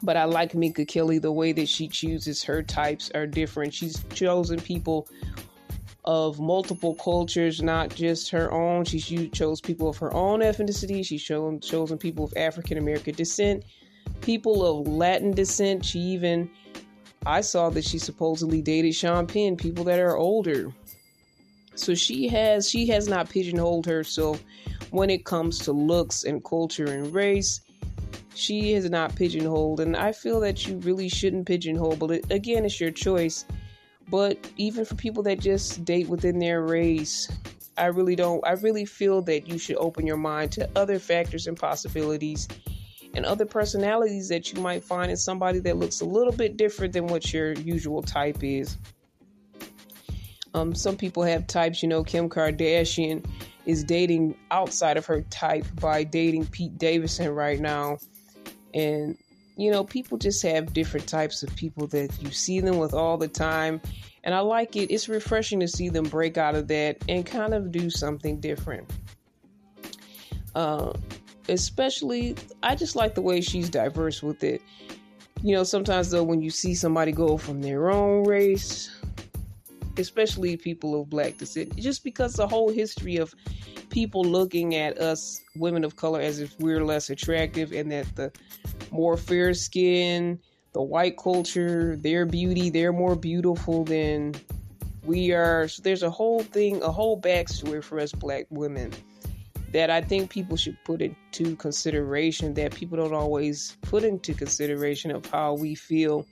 But 0.02 0.18
I 0.18 0.26
like 0.26 0.56
Minka 0.56 0.86
Kelly. 0.86 1.20
The 1.20 1.32
way 1.32 1.52
that 1.52 1.68
she 1.68 1.88
chooses 1.88 2.44
her 2.44 2.64
types 2.64 3.12
are 3.14 3.28
different. 3.28 3.74
She's 3.74 4.04
chosen 4.14 4.60
people 4.60 5.08
of 6.06 6.40
multiple 6.40 6.96
cultures, 6.96 7.62
not 7.62 7.94
just 7.94 8.30
her 8.32 8.52
own. 8.52 8.86
She 8.86 9.30
chose 9.30 9.62
people 9.62 9.90
of 9.90 9.98
her 9.98 10.14
own 10.14 10.40
ethnicity. 10.40 11.06
She's 11.06 11.22
chosen, 11.22 11.60
chosen 11.60 11.98
people 11.98 12.26
of 12.26 12.34
African 12.38 12.78
American 12.78 13.14
descent, 13.16 13.64
people 14.22 14.66
of 14.66 14.88
Latin 14.88 15.32
descent. 15.32 15.86
She 15.86 16.00
even, 16.00 16.50
I 17.26 17.42
saw 17.42 17.70
that 17.72 17.84
she 17.84 18.00
supposedly 18.00 18.62
dated 18.62 18.96
Sean 18.96 19.28
Penn, 19.28 19.58
people 19.58 19.84
that 19.84 20.00
are 20.00 20.18
older. 20.18 20.74
So 21.76 21.94
she 21.94 22.28
has 22.30 22.70
she 22.70 22.88
has 22.88 23.08
not 23.08 23.30
pigeonholed 23.30 23.86
herself 23.86 24.44
when 24.92 25.10
it 25.10 25.26
comes 25.26 25.60
to 25.60 25.72
looks 25.72 26.24
and 26.24 26.44
culture 26.44 26.88
and 26.88 27.14
race 27.14 27.62
she 28.36 28.74
is 28.74 28.90
not 28.90 29.16
pigeonholed 29.16 29.80
and 29.80 29.96
i 29.98 30.12
feel 30.12 30.40
that 30.40 30.68
you 30.68 30.78
really 30.78 31.10
shouldn't 31.10 31.46
pigeonhole 31.46 31.96
but 31.96 32.12
it, 32.12 32.32
again 32.32 32.66
it's 32.66 32.80
your 32.80 32.92
choice. 32.92 33.46
But 34.10 34.50
even 34.58 34.86
for 34.86 34.96
people 34.96 35.22
that 35.24 35.40
just 35.40 35.86
date 35.86 36.10
within 36.10 36.40
their 36.40 36.64
race 36.64 37.32
i 37.78 37.86
really 37.86 38.16
don't 38.16 38.46
i 38.46 38.54
really 38.54 38.86
feel 38.86 39.22
that 39.24 39.48
you 39.48 39.60
should 39.60 39.78
open 39.78 40.08
your 40.08 40.18
mind 40.18 40.52
to 40.54 40.68
other 40.76 40.98
factors 40.98 41.46
and 41.46 41.56
possibilities 41.56 42.48
and 43.14 43.26
other 43.26 43.46
personalities 43.46 44.30
that 44.30 44.52
you 44.52 44.62
might 44.62 44.84
find 44.84 45.12
in 45.12 45.18
somebody 45.18 45.60
that 45.60 45.78
looks 45.78 46.02
a 46.02 46.06
little 46.06 46.34
bit 46.34 46.58
different 46.58 46.94
than 46.94 47.08
what 47.08 47.34
your 47.34 47.54
usual 47.54 48.02
type 48.02 48.44
is. 48.44 48.78
Um, 50.54 50.74
some 50.74 50.98
people 50.98 51.24
have 51.24 51.46
types 51.46 51.84
you 51.84 51.90
know 51.90 52.04
kim 52.04 52.30
kardashian 52.30 53.24
is 53.66 53.84
dating 53.84 54.36
outside 54.50 54.98
of 54.98 55.06
her 55.06 55.22
type 55.30 55.66
by 55.80 56.04
dating 56.04 56.48
pete 56.48 56.76
davidson 56.80 57.30
right 57.30 57.60
now 57.60 58.00
and, 58.74 59.18
you 59.58 59.72
know, 59.72 59.84
people 59.84 60.18
just 60.18 60.42
have 60.44 60.74
different 60.74 61.08
types 61.08 61.44
of 61.44 61.56
people 61.56 61.88
that 61.88 62.22
you 62.22 62.32
see 62.32 62.60
them 62.60 62.78
with 62.78 62.94
all 62.94 63.18
the 63.18 63.28
time. 63.28 63.82
And 64.24 64.36
I 64.36 64.40
like 64.40 64.76
it. 64.76 64.92
It's 64.92 65.08
refreshing 65.08 65.60
to 65.62 65.68
see 65.68 65.90
them 65.90 66.06
break 66.06 66.38
out 66.38 66.56
of 66.56 66.68
that 66.68 66.98
and 67.08 67.26
kind 67.26 67.54
of 67.54 67.72
do 67.72 67.90
something 67.90 68.40
different. 68.40 68.90
Uh, 70.56 70.94
especially, 71.48 72.36
I 72.64 72.76
just 72.76 72.96
like 72.96 73.16
the 73.16 73.22
way 73.22 73.42
she's 73.42 73.70
diverse 73.70 74.22
with 74.22 74.44
it. 74.44 74.62
You 75.42 75.56
know, 75.56 75.64
sometimes 75.64 76.12
though, 76.12 76.24
when 76.24 76.42
you 76.42 76.50
see 76.50 76.76
somebody 76.76 77.12
go 77.12 77.38
from 77.38 77.62
their 77.62 77.90
own 77.90 78.26
race, 78.26 78.90
especially 80.00 80.58
people 80.58 81.00
of 81.00 81.10
black 81.10 81.38
descent, 81.38 81.76
just 81.76 82.04
because 82.04 82.34
the 82.34 82.48
whole 82.48 82.72
history 82.72 83.18
of 83.18 83.34
people 83.90 84.24
looking 84.24 84.76
at 84.76 84.98
us 84.98 85.42
women 85.56 85.84
of 85.84 85.96
color 85.96 86.22
as 86.22 86.40
if 86.40 86.58
we're 86.60 86.84
less 86.84 87.10
attractive 87.10 87.72
and 87.72 87.92
that 87.92 88.16
the 88.16 88.32
more 88.92 89.18
fair 89.18 89.54
skin, 89.54 90.40
the 90.74 90.82
white 90.82 91.18
culture, 91.18 91.96
their 91.98 92.26
beauty, 92.26 92.70
they're 92.70 92.94
more 92.94 93.16
beautiful 93.16 93.84
than 93.84 94.34
we 95.04 95.32
are. 95.32 95.68
So 95.68 95.82
there's 95.82 96.04
a 96.04 96.10
whole 96.10 96.44
thing, 96.44 96.82
a 96.82 96.92
whole 96.92 97.20
backstory 97.20 97.84
for 97.84 98.00
us 98.00 98.12
black 98.12 98.46
women 98.50 98.92
that 99.72 99.90
I 99.90 100.02
think 100.02 100.32
people 100.32 100.58
should 100.58 100.78
put 100.84 101.02
into 101.02 101.56
consideration 101.56 102.56
that 102.56 102.74
people 102.74 102.98
don't 102.98 103.14
always 103.14 103.78
put 103.82 104.04
into 104.04 104.34
consideration 104.34 105.12
of 105.12 105.26
how 105.28 105.54
we 105.54 105.76
feel 105.76 106.26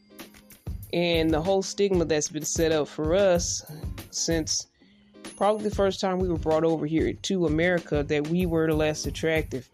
and 0.94 1.29
the 1.29 1.41
whole 1.41 1.62
stigma 1.62 2.06
that's 2.06 2.29
been 2.29 2.46
set 2.46 2.72
up 2.72 2.88
for 2.88 3.15
us 3.15 3.63
since 4.12 4.67
probably 5.36 5.70
the 5.70 5.75
first 5.75 6.00
time 6.00 6.20
we 6.20 6.27
were 6.27 6.38
brought 6.38 6.63
over 6.63 6.86
here 6.86 7.13
to 7.13 7.46
America 7.46 8.03
that 8.03 8.27
we 8.27 8.46
were 8.46 8.67
the 8.67 8.74
less 8.74 9.06
attractive. 9.06 9.70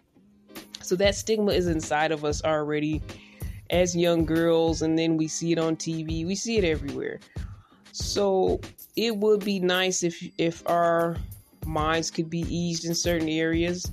So 0.82 0.96
that 0.98 1.16
stigma 1.16 1.54
is 1.54 1.68
inside 1.68 2.12
of 2.12 2.26
us 2.26 2.44
already 2.44 3.02
as 3.70 3.96
young 3.96 4.26
girls, 4.26 4.82
and 4.82 4.98
then 4.98 5.18
we 5.18 5.28
see 5.28 5.54
it 5.54 5.58
on 5.58 5.76
TV. 5.76 6.26
We 6.26 6.36
see 6.36 6.58
it 6.58 6.64
everywhere. 6.64 7.20
So 7.94 8.60
it 8.96 9.16
would 9.16 9.46
be 9.46 9.60
nice 9.60 10.04
if 10.04 10.22
if 10.38 10.68
our 10.68 11.18
minds 11.66 12.12
could 12.12 12.30
be 12.30 12.42
eased 12.42 12.86
in 12.86 12.94
certain 12.94 13.30
areas. 13.30 13.90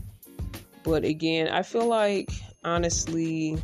But 0.82 1.04
again, 1.04 1.48
I 1.48 1.62
feel 1.62 1.86
like 1.86 2.30
honestly, 2.64 3.58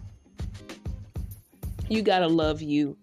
you 1.89 2.03
gotta 2.03 2.29
love 2.29 2.63
you. 2.63 2.97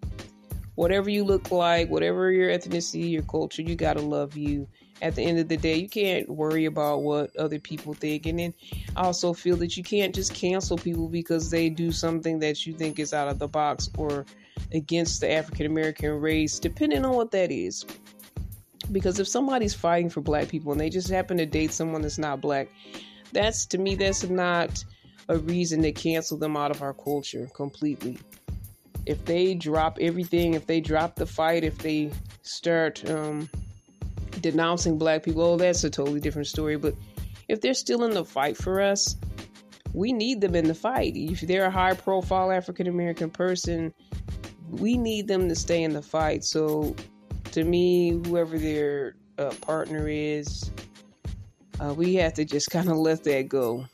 Whatever 0.74 1.08
you 1.10 1.24
look 1.24 1.50
like, 1.50 1.88
whatever 1.88 2.32
your 2.32 2.50
ethnicity, 2.50 3.10
your 3.10 3.22
culture, 3.22 3.62
you 3.62 3.76
gotta 3.76 4.00
love 4.00 4.36
you 4.36 4.66
at 5.02 5.14
the 5.14 5.22
end 5.22 5.38
of 5.38 5.48
the 5.48 5.56
day, 5.56 5.76
you 5.76 5.88
can't 5.88 6.28
worry 6.28 6.64
about 6.64 7.02
what 7.02 7.34
other 7.36 7.58
people 7.58 7.94
think. 7.94 8.26
And 8.26 8.38
then 8.38 8.54
I 8.96 9.02
also 9.02 9.32
feel 9.32 9.56
that 9.56 9.76
you 9.76 9.82
can't 9.82 10.14
just 10.14 10.34
cancel 10.34 10.76
people 10.76 11.08
because 11.08 11.50
they 11.50 11.68
do 11.68 11.92
something 11.92 12.38
that 12.40 12.66
you 12.66 12.72
think 12.72 12.98
is 12.98 13.12
out 13.12 13.28
of 13.28 13.38
the 13.38 13.48
box 13.48 13.90
or 13.98 14.24
against 14.72 15.20
the 15.20 15.30
African 15.30 15.66
American 15.66 16.10
race, 16.10 16.58
depending 16.58 17.04
on 17.04 17.14
what 17.14 17.32
that 17.32 17.50
is. 17.50 17.84
Because 18.92 19.18
if 19.18 19.26
somebody's 19.26 19.74
fighting 19.74 20.10
for 20.10 20.20
black 20.20 20.48
people 20.48 20.72
and 20.72 20.80
they 20.80 20.90
just 20.90 21.10
happen 21.10 21.36
to 21.38 21.46
date 21.46 21.72
someone 21.72 22.02
that's 22.02 22.18
not 22.18 22.40
black, 22.40 22.68
that's 23.32 23.66
to 23.66 23.78
me, 23.78 23.94
that's 23.94 24.24
not 24.24 24.84
a 25.28 25.38
reason 25.38 25.82
to 25.82 25.92
cancel 25.92 26.38
them 26.38 26.56
out 26.56 26.70
of 26.70 26.82
our 26.82 26.94
culture 26.94 27.48
completely. 27.54 28.18
If 29.06 29.24
they 29.24 29.54
drop 29.54 29.98
everything, 30.00 30.54
if 30.54 30.66
they 30.66 30.80
drop 30.80 31.16
the 31.16 31.26
fight, 31.26 31.64
if 31.64 31.78
they 31.78 32.10
start, 32.42 33.08
um, 33.10 33.48
denouncing 34.40 34.98
black 34.98 35.22
people, 35.22 35.42
oh, 35.42 35.56
that's 35.56 35.84
a 35.84 35.90
totally 35.90 36.20
different 36.20 36.48
story. 36.48 36.76
But 36.76 36.94
if 37.48 37.60
they're 37.60 37.74
still 37.74 38.04
in 38.04 38.12
the 38.12 38.24
fight 38.24 38.56
for 38.56 38.80
us, 38.80 39.16
we 39.92 40.12
need 40.12 40.40
them 40.40 40.54
in 40.54 40.66
the 40.66 40.74
fight. 40.74 41.12
If 41.16 41.42
they're 41.42 41.66
a 41.66 41.70
high 41.70 41.94
profile 41.94 42.50
African 42.50 42.86
American 42.86 43.30
person, 43.30 43.94
we 44.70 44.96
need 44.96 45.28
them 45.28 45.48
to 45.48 45.54
stay 45.54 45.82
in 45.82 45.92
the 45.92 46.02
fight. 46.02 46.44
So, 46.44 46.96
to 47.52 47.64
me, 47.64 48.10
whoever 48.10 48.58
their 48.58 49.14
uh, 49.38 49.52
partner 49.60 50.08
is, 50.08 50.70
uh, 51.80 51.94
we 51.94 52.14
have 52.16 52.34
to 52.34 52.44
just 52.44 52.70
kind 52.70 52.88
of 52.88 52.96
let 52.96 53.24
that 53.24 53.48
go. 53.48 53.86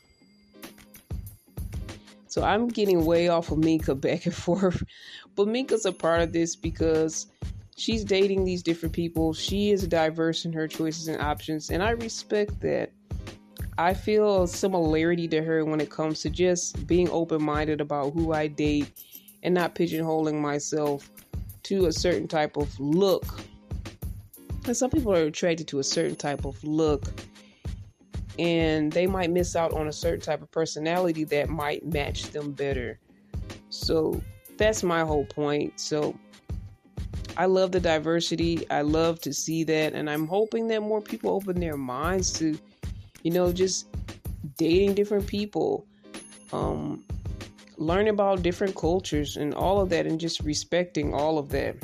So 2.31 2.43
I'm 2.43 2.69
getting 2.69 3.03
way 3.03 3.27
off 3.27 3.51
of 3.51 3.57
Minka 3.57 3.93
back 4.07 4.25
and 4.25 4.33
forth, 4.33 4.81
but 5.35 5.49
Minka's 5.49 5.85
a 5.85 5.91
part 5.91 6.21
of 6.21 6.31
this 6.31 6.55
because 6.55 7.27
she's 7.75 8.05
dating 8.05 8.45
these 8.45 8.63
different 8.63 8.95
people. 8.95 9.33
She 9.33 9.71
is 9.71 9.85
diverse 9.85 10.45
in 10.45 10.53
her 10.53 10.65
choices 10.65 11.09
and 11.09 11.21
options, 11.21 11.69
and 11.69 11.83
I 11.83 11.89
respect 11.89 12.61
that. 12.61 12.93
I 13.77 13.93
feel 13.93 14.43
a 14.43 14.47
similarity 14.47 15.27
to 15.27 15.43
her 15.43 15.65
when 15.65 15.81
it 15.81 15.89
comes 15.89 16.21
to 16.21 16.29
just 16.29 16.87
being 16.87 17.09
open 17.09 17.43
minded 17.43 17.81
about 17.81 18.13
who 18.13 18.31
I 18.31 18.47
date 18.47 18.93
and 19.43 19.53
not 19.53 19.75
pigeonholing 19.75 20.39
myself 20.39 21.09
to 21.63 21.87
a 21.87 21.91
certain 21.91 22.29
type 22.29 22.55
of 22.55 22.79
look. 22.79 23.25
And 24.65 24.77
some 24.77 24.89
people 24.89 25.13
are 25.13 25.23
attracted 25.23 25.67
to 25.69 25.79
a 25.79 25.83
certain 25.83 26.15
type 26.15 26.45
of 26.45 26.63
look, 26.63 27.09
and 28.41 28.91
they 28.91 29.05
might 29.05 29.29
miss 29.29 29.55
out 29.55 29.71
on 29.73 29.87
a 29.87 29.93
certain 29.93 30.19
type 30.19 30.41
of 30.41 30.49
personality 30.49 31.23
that 31.25 31.47
might 31.47 31.85
match 31.85 32.23
them 32.31 32.53
better. 32.53 32.97
So 33.69 34.19
that's 34.57 34.81
my 34.81 35.01
whole 35.01 35.25
point. 35.25 35.79
So 35.79 36.17
I 37.37 37.45
love 37.45 37.71
the 37.71 37.79
diversity. 37.79 38.67
I 38.71 38.81
love 38.81 39.21
to 39.21 39.31
see 39.31 39.63
that. 39.65 39.93
And 39.93 40.09
I'm 40.09 40.25
hoping 40.25 40.67
that 40.69 40.81
more 40.81 41.01
people 41.01 41.29
open 41.29 41.59
their 41.59 41.77
minds 41.77 42.33
to, 42.39 42.57
you 43.21 43.29
know, 43.29 43.51
just 43.53 43.85
dating 44.57 44.95
different 44.95 45.27
people, 45.27 45.85
um, 46.51 47.03
learn 47.77 48.07
about 48.07 48.41
different 48.41 48.75
cultures 48.75 49.37
and 49.37 49.53
all 49.53 49.79
of 49.79 49.89
that, 49.89 50.07
and 50.07 50.19
just 50.19 50.39
respecting 50.39 51.13
all 51.13 51.37
of 51.37 51.49
that. 51.49 51.75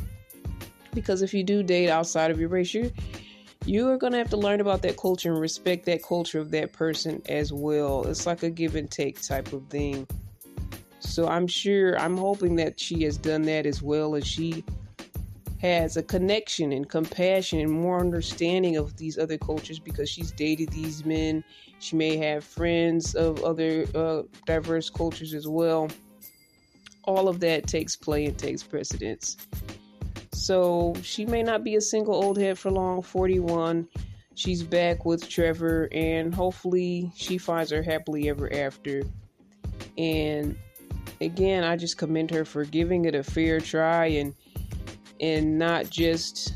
Because 0.96 1.22
if 1.22 1.36
you 1.36 1.44
do 1.44 1.62
date 1.62 1.92
outside 1.92 2.32
of 2.32 2.40
your 2.40 2.50
race, 2.50 2.74
you 2.74 2.92
you 3.68 3.90
are 3.90 3.98
gonna 3.98 4.18
have 4.18 4.30
to 4.30 4.38
learn 4.38 4.62
about 4.62 4.82
that 4.84 4.96
culture 4.96 5.32
and 5.32 5.42
respect 5.42 5.86
that 5.86 6.02
culture 6.02 6.40
of 6.40 6.52
that 6.52 6.72
person 6.72 7.22
as 7.28 7.52
well. 7.52 8.08
It's 8.08 8.26
like 8.26 8.44
a 8.44 8.50
give 8.50 8.76
and 8.76 8.90
take 8.90 9.22
type 9.22 9.52
of 9.52 9.68
thing. 9.68 10.08
So 11.00 11.28
I'm 11.28 11.48
sure 11.48 12.00
I'm 12.00 12.16
hoping 12.16 12.56
that 12.56 12.80
she 12.80 13.04
has 13.04 13.18
done 13.18 13.42
that 13.44 13.66
as 13.66 13.82
well 13.82 14.16
as 14.16 14.26
she 14.26 14.64
has 15.60 15.98
a 15.98 16.04
connection 16.04 16.72
and 16.72 16.88
compassion 16.88 17.60
and 17.60 17.70
more 17.70 18.00
understanding 18.00 18.78
of 18.78 18.96
these 18.96 19.18
other 19.18 19.38
cultures 19.38 19.80
because 19.80 20.10
she's 20.10 20.32
dated 20.32 20.70
these 20.70 21.04
men. 21.04 21.44
She 21.80 21.98
may 21.98 22.16
have 22.18 22.44
friends 22.46 23.16
of 23.16 23.44
other 23.44 23.86
uh, 23.94 24.24
diverse 24.46 24.90
cultures 24.90 25.34
as 25.34 25.48
well. 25.48 25.90
All 27.04 27.28
of 27.28 27.40
that 27.42 27.68
takes 27.68 27.96
play 27.96 28.26
and 28.26 28.38
takes 28.38 28.64
precedence. 28.64 29.38
So 30.48 30.94
she 31.02 31.26
may 31.26 31.44
not 31.44 31.66
be 31.66 31.76
a 31.76 31.82
single 31.82 32.16
old 32.16 32.38
head 32.38 32.58
for 32.58 32.72
long, 32.72 33.02
41. 33.02 33.86
She's 34.36 34.64
back 34.64 35.04
with 35.04 35.28
Trevor, 35.28 35.90
and 35.92 36.34
hopefully 36.34 37.12
she 37.18 37.38
finds 37.38 37.70
her 37.72 37.84
happily 37.84 38.30
ever 38.30 38.50
after. 38.54 39.04
And 39.98 40.58
again, 41.20 41.66
I 41.66 41.76
just 41.76 41.98
commend 41.98 42.32
her 42.32 42.46
for 42.46 42.64
giving 42.64 43.04
it 43.04 43.14
a 43.14 43.26
fair 43.26 43.60
try 43.60 44.06
and 44.06 44.34
and 45.20 45.60
not 45.60 45.90
just 45.90 46.54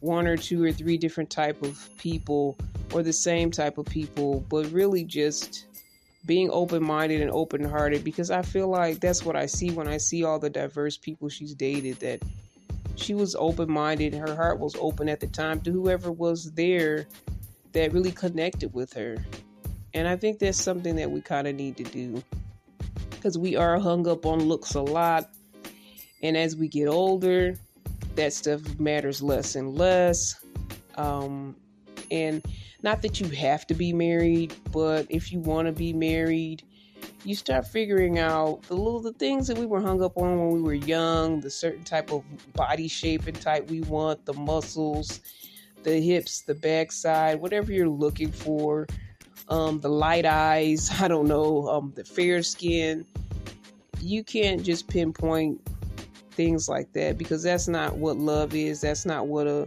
one 0.00 0.26
or 0.26 0.38
two 0.38 0.64
or 0.64 0.72
three 0.72 0.96
different 0.96 1.28
type 1.28 1.62
of 1.62 1.86
people 1.98 2.56
or 2.94 3.02
the 3.02 3.12
same 3.12 3.50
type 3.50 3.76
of 3.76 3.84
people, 3.84 4.40
but 4.48 4.72
really 4.72 5.04
just 5.04 5.66
being 6.24 6.48
open-minded 6.50 7.20
and 7.20 7.30
open-hearted 7.30 8.04
because 8.04 8.30
I 8.30 8.40
feel 8.40 8.68
like 8.68 9.00
that's 9.00 9.22
what 9.22 9.36
I 9.36 9.44
see 9.44 9.70
when 9.70 9.86
I 9.86 9.98
see 9.98 10.24
all 10.24 10.38
the 10.38 10.48
diverse 10.48 10.96
people 10.96 11.28
she's 11.28 11.54
dated 11.54 12.00
that 12.00 12.22
she 12.96 13.14
was 13.14 13.34
open-minded, 13.34 14.14
her 14.14 14.34
heart 14.34 14.58
was 14.58 14.74
open 14.76 15.08
at 15.08 15.20
the 15.20 15.26
time 15.26 15.60
to 15.62 15.72
whoever 15.72 16.12
was 16.12 16.52
there 16.52 17.06
that 17.72 17.92
really 17.92 18.12
connected 18.12 18.72
with 18.72 18.92
her. 18.92 19.16
And 19.92 20.08
I 20.08 20.16
think 20.16 20.38
that's 20.38 20.60
something 20.60 20.96
that 20.96 21.10
we 21.10 21.20
kind 21.20 21.46
of 21.46 21.54
need 21.54 21.76
to 21.76 21.84
do 21.84 22.22
because 23.10 23.38
we 23.38 23.56
are 23.56 23.78
hung 23.78 24.06
up 24.06 24.26
on 24.26 24.40
looks 24.40 24.74
a 24.74 24.82
lot. 24.82 25.30
And 26.22 26.36
as 26.36 26.56
we 26.56 26.68
get 26.68 26.88
older, 26.88 27.54
that 28.16 28.32
stuff 28.32 28.78
matters 28.78 29.22
less 29.22 29.54
and 29.54 29.76
less. 29.76 30.42
Um, 30.96 31.56
and 32.10 32.44
not 32.82 33.02
that 33.02 33.20
you 33.20 33.28
have 33.28 33.66
to 33.68 33.74
be 33.74 33.92
married, 33.92 34.54
but 34.72 35.06
if 35.08 35.32
you 35.32 35.40
want 35.40 35.66
to 35.66 35.72
be 35.72 35.92
married, 35.92 36.62
you 37.24 37.34
start 37.34 37.66
figuring 37.66 38.18
out 38.18 38.62
the 38.64 38.74
little 38.74 39.00
the 39.00 39.12
things 39.12 39.48
that 39.48 39.58
we 39.58 39.64
were 39.64 39.80
hung 39.80 40.02
up 40.02 40.16
on 40.18 40.38
when 40.38 40.50
we 40.50 40.60
were 40.60 40.74
young, 40.74 41.40
the 41.40 41.50
certain 41.50 41.82
type 41.82 42.12
of 42.12 42.22
body 42.52 42.86
shape 42.86 43.26
and 43.26 43.40
type 43.40 43.68
we 43.70 43.80
want, 43.82 44.26
the 44.26 44.34
muscles, 44.34 45.20
the 45.82 46.00
hips, 46.00 46.42
the 46.42 46.54
backside, 46.54 47.40
whatever 47.40 47.72
you're 47.72 47.88
looking 47.88 48.30
for, 48.30 48.86
um, 49.48 49.80
the 49.80 49.88
light 49.88 50.26
eyes, 50.26 50.90
I 51.00 51.08
don't 51.08 51.26
know, 51.26 51.68
um, 51.68 51.92
the 51.96 52.04
fair 52.04 52.42
skin. 52.42 53.06
You 54.00 54.22
can't 54.22 54.62
just 54.62 54.86
pinpoint 54.88 55.66
things 56.32 56.68
like 56.68 56.92
that 56.92 57.16
because 57.16 57.42
that's 57.42 57.68
not 57.68 57.96
what 57.96 58.18
love 58.18 58.54
is. 58.54 58.82
That's 58.82 59.06
not 59.06 59.28
what 59.28 59.46
a 59.46 59.66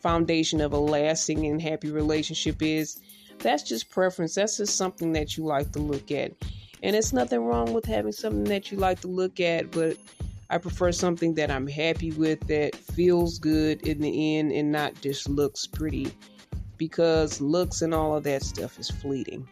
foundation 0.00 0.60
of 0.60 0.74
a 0.74 0.78
lasting 0.78 1.46
and 1.46 1.60
happy 1.60 1.90
relationship 1.90 2.60
is. 2.60 3.00
That's 3.38 3.62
just 3.62 3.88
preference. 3.88 4.34
That's 4.34 4.58
just 4.58 4.76
something 4.76 5.12
that 5.12 5.36
you 5.36 5.44
like 5.44 5.72
to 5.72 5.78
look 5.78 6.10
at. 6.10 6.32
And 6.82 6.94
it's 6.94 7.12
nothing 7.12 7.40
wrong 7.40 7.72
with 7.72 7.84
having 7.84 8.12
something 8.12 8.44
that 8.44 8.70
you 8.70 8.78
like 8.78 9.00
to 9.00 9.08
look 9.08 9.40
at, 9.40 9.70
but 9.70 9.96
I 10.50 10.58
prefer 10.58 10.92
something 10.92 11.34
that 11.34 11.50
I'm 11.50 11.66
happy 11.66 12.12
with 12.12 12.40
that 12.46 12.74
feels 12.74 13.38
good 13.38 13.86
in 13.86 14.00
the 14.00 14.38
end 14.38 14.52
and 14.52 14.72
not 14.72 14.94
just 15.00 15.28
looks 15.28 15.66
pretty 15.66 16.10
because 16.78 17.40
looks 17.40 17.82
and 17.82 17.92
all 17.92 18.16
of 18.16 18.24
that 18.24 18.42
stuff 18.42 18.78
is 18.78 18.90
fleeting. 18.90 19.46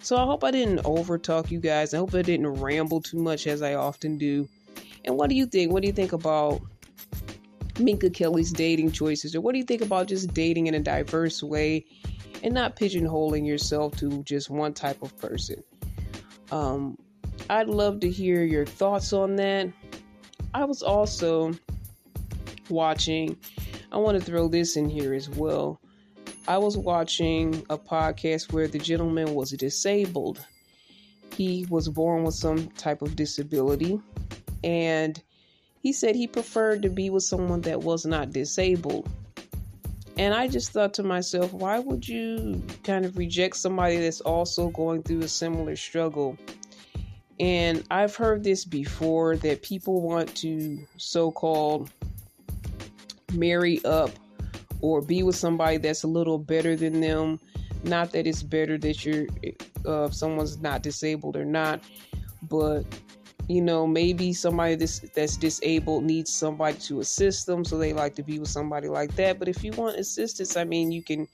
So 0.00 0.16
I 0.16 0.24
hope 0.24 0.42
I 0.42 0.50
didn't 0.50 0.80
overtalk 0.80 1.50
you 1.50 1.60
guys. 1.60 1.94
I 1.94 1.98
hope 1.98 2.14
I 2.14 2.22
didn't 2.22 2.52
ramble 2.54 3.00
too 3.00 3.18
much 3.18 3.46
as 3.46 3.62
I 3.62 3.74
often 3.74 4.18
do. 4.18 4.48
And 5.04 5.16
what 5.16 5.30
do 5.30 5.36
you 5.36 5.46
think? 5.46 5.72
What 5.72 5.82
do 5.82 5.86
you 5.86 5.92
think 5.92 6.12
about 6.12 6.60
Minka 7.78 8.10
Kelly's 8.10 8.52
dating 8.52 8.92
choices? 8.92 9.34
Or 9.34 9.40
what 9.40 9.52
do 9.52 9.58
you 9.58 9.64
think 9.64 9.82
about 9.82 10.08
just 10.08 10.34
dating 10.34 10.66
in 10.66 10.74
a 10.74 10.80
diverse 10.80 11.42
way 11.42 11.84
and 12.42 12.52
not 12.52 12.76
pigeonholing 12.76 13.46
yourself 13.46 13.96
to 13.98 14.22
just 14.24 14.50
one 14.50 14.74
type 14.74 15.02
of 15.02 15.16
person? 15.18 15.62
Um, 16.54 16.96
I'd 17.50 17.66
love 17.66 17.98
to 18.00 18.10
hear 18.10 18.44
your 18.44 18.64
thoughts 18.64 19.12
on 19.12 19.34
that. 19.36 19.70
I 20.54 20.64
was 20.64 20.84
also 20.84 21.52
watching, 22.68 23.36
I 23.90 23.96
want 23.96 24.16
to 24.20 24.24
throw 24.24 24.46
this 24.46 24.76
in 24.76 24.88
here 24.88 25.14
as 25.14 25.28
well. 25.28 25.80
I 26.46 26.58
was 26.58 26.78
watching 26.78 27.66
a 27.70 27.76
podcast 27.76 28.52
where 28.52 28.68
the 28.68 28.78
gentleman 28.78 29.34
was 29.34 29.50
disabled. 29.50 30.46
He 31.32 31.66
was 31.70 31.88
born 31.88 32.22
with 32.22 32.36
some 32.36 32.68
type 32.68 33.02
of 33.02 33.16
disability 33.16 34.00
and 34.62 35.20
he 35.80 35.92
said 35.92 36.14
he 36.14 36.28
preferred 36.28 36.82
to 36.82 36.88
be 36.88 37.10
with 37.10 37.24
someone 37.24 37.62
that 37.62 37.80
was 37.80 38.06
not 38.06 38.30
disabled. 38.30 39.10
And 40.16 40.32
I 40.32 40.46
just 40.46 40.70
thought 40.70 40.94
to 40.94 41.02
myself, 41.02 41.52
why 41.52 41.78
would 41.80 42.08
you 42.08 42.62
kind 42.84 43.04
of 43.04 43.16
reject 43.16 43.56
somebody 43.56 43.96
that's 43.96 44.20
also 44.20 44.68
going 44.68 45.02
through 45.02 45.22
a 45.22 45.28
similar 45.28 45.74
struggle? 45.74 46.38
And 47.40 47.84
I've 47.90 48.14
heard 48.14 48.44
this 48.44 48.64
before 48.64 49.36
that 49.38 49.62
people 49.62 50.02
want 50.02 50.34
to 50.36 50.78
so 50.98 51.32
called 51.32 51.90
marry 53.32 53.84
up 53.84 54.10
or 54.80 55.00
be 55.00 55.24
with 55.24 55.34
somebody 55.34 55.78
that's 55.78 56.04
a 56.04 56.08
little 56.08 56.38
better 56.38 56.76
than 56.76 57.00
them. 57.00 57.40
Not 57.82 58.12
that 58.12 58.26
it's 58.26 58.42
better 58.42 58.78
that 58.78 59.04
you're, 59.04 59.26
uh, 59.84 60.10
someone's 60.10 60.58
not 60.58 60.82
disabled 60.82 61.36
or 61.36 61.44
not, 61.44 61.82
but 62.42 62.84
you 63.48 63.60
know 63.60 63.86
maybe 63.86 64.32
somebody 64.32 64.74
that's, 64.74 65.00
that's 65.14 65.36
disabled 65.36 66.04
needs 66.04 66.32
somebody 66.32 66.76
to 66.78 67.00
assist 67.00 67.46
them 67.46 67.64
so 67.64 67.76
they 67.76 67.92
like 67.92 68.14
to 68.14 68.22
be 68.22 68.38
with 68.38 68.48
somebody 68.48 68.88
like 68.88 69.14
that. 69.16 69.38
But 69.38 69.48
if 69.48 69.62
you 69.62 69.72
want 69.72 69.96
assistance 69.96 70.56
i 70.56 70.64
mean 70.64 70.90
you 70.90 71.02
can 71.02 71.28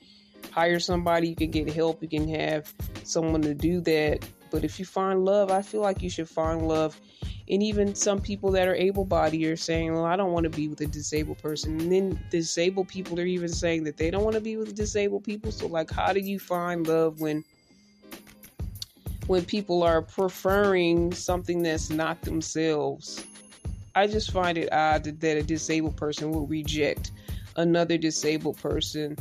hire 0.50 0.80
somebody 0.80 1.28
you 1.28 1.36
can 1.36 1.50
get 1.50 1.70
help 1.70 2.02
you 2.02 2.08
can 2.08 2.28
have 2.28 2.72
someone 3.04 3.42
to 3.42 3.54
do 3.54 3.80
that. 3.82 4.26
But 4.50 4.64
if 4.64 4.80
you 4.80 4.84
find 4.84 5.24
love 5.24 5.50
i 5.50 5.62
feel 5.62 5.80
like 5.80 6.02
you 6.02 6.10
should 6.10 6.28
find 6.28 6.66
love. 6.66 7.00
And 7.48 7.64
even 7.64 7.96
some 7.96 8.20
people 8.20 8.52
that 8.52 8.68
are 8.68 8.76
able-bodied 8.76 9.44
are 9.46 9.56
saying 9.56 9.92
well 9.92 10.04
i 10.04 10.16
don't 10.16 10.32
want 10.32 10.44
to 10.44 10.50
be 10.50 10.68
with 10.68 10.80
a 10.80 10.86
disabled 10.86 11.38
person. 11.38 11.80
And 11.80 11.92
then 11.92 12.20
disabled 12.30 12.88
people 12.88 13.20
are 13.20 13.24
even 13.24 13.48
saying 13.48 13.84
that 13.84 13.96
they 13.96 14.10
don't 14.10 14.24
want 14.24 14.34
to 14.34 14.40
be 14.40 14.56
with 14.56 14.74
disabled 14.74 15.24
people. 15.24 15.52
So 15.52 15.68
like 15.68 15.90
how 15.90 16.12
do 16.12 16.20
you 16.20 16.40
find 16.40 16.86
love 16.86 17.20
when 17.20 17.44
when 19.30 19.44
people 19.44 19.84
are 19.84 20.02
preferring 20.02 21.12
something 21.12 21.62
that's 21.62 21.88
not 21.88 22.20
themselves. 22.22 23.24
I 23.94 24.08
just 24.08 24.32
find 24.32 24.58
it 24.58 24.72
odd 24.72 25.04
that 25.04 25.36
a 25.36 25.42
disabled 25.44 25.96
person 25.96 26.32
will 26.32 26.48
reject 26.48 27.12
another 27.54 27.96
disabled 27.96 28.56
person 28.56 29.16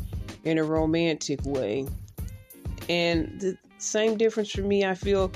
in 0.46 0.58
a 0.58 0.64
romantic 0.64 1.46
way. 1.46 1.86
And 2.90 3.40
the 3.40 3.56
same 3.78 4.18
difference 4.18 4.50
for 4.50 4.64
me, 4.64 4.84
I 4.84 4.96
feel 4.96 5.32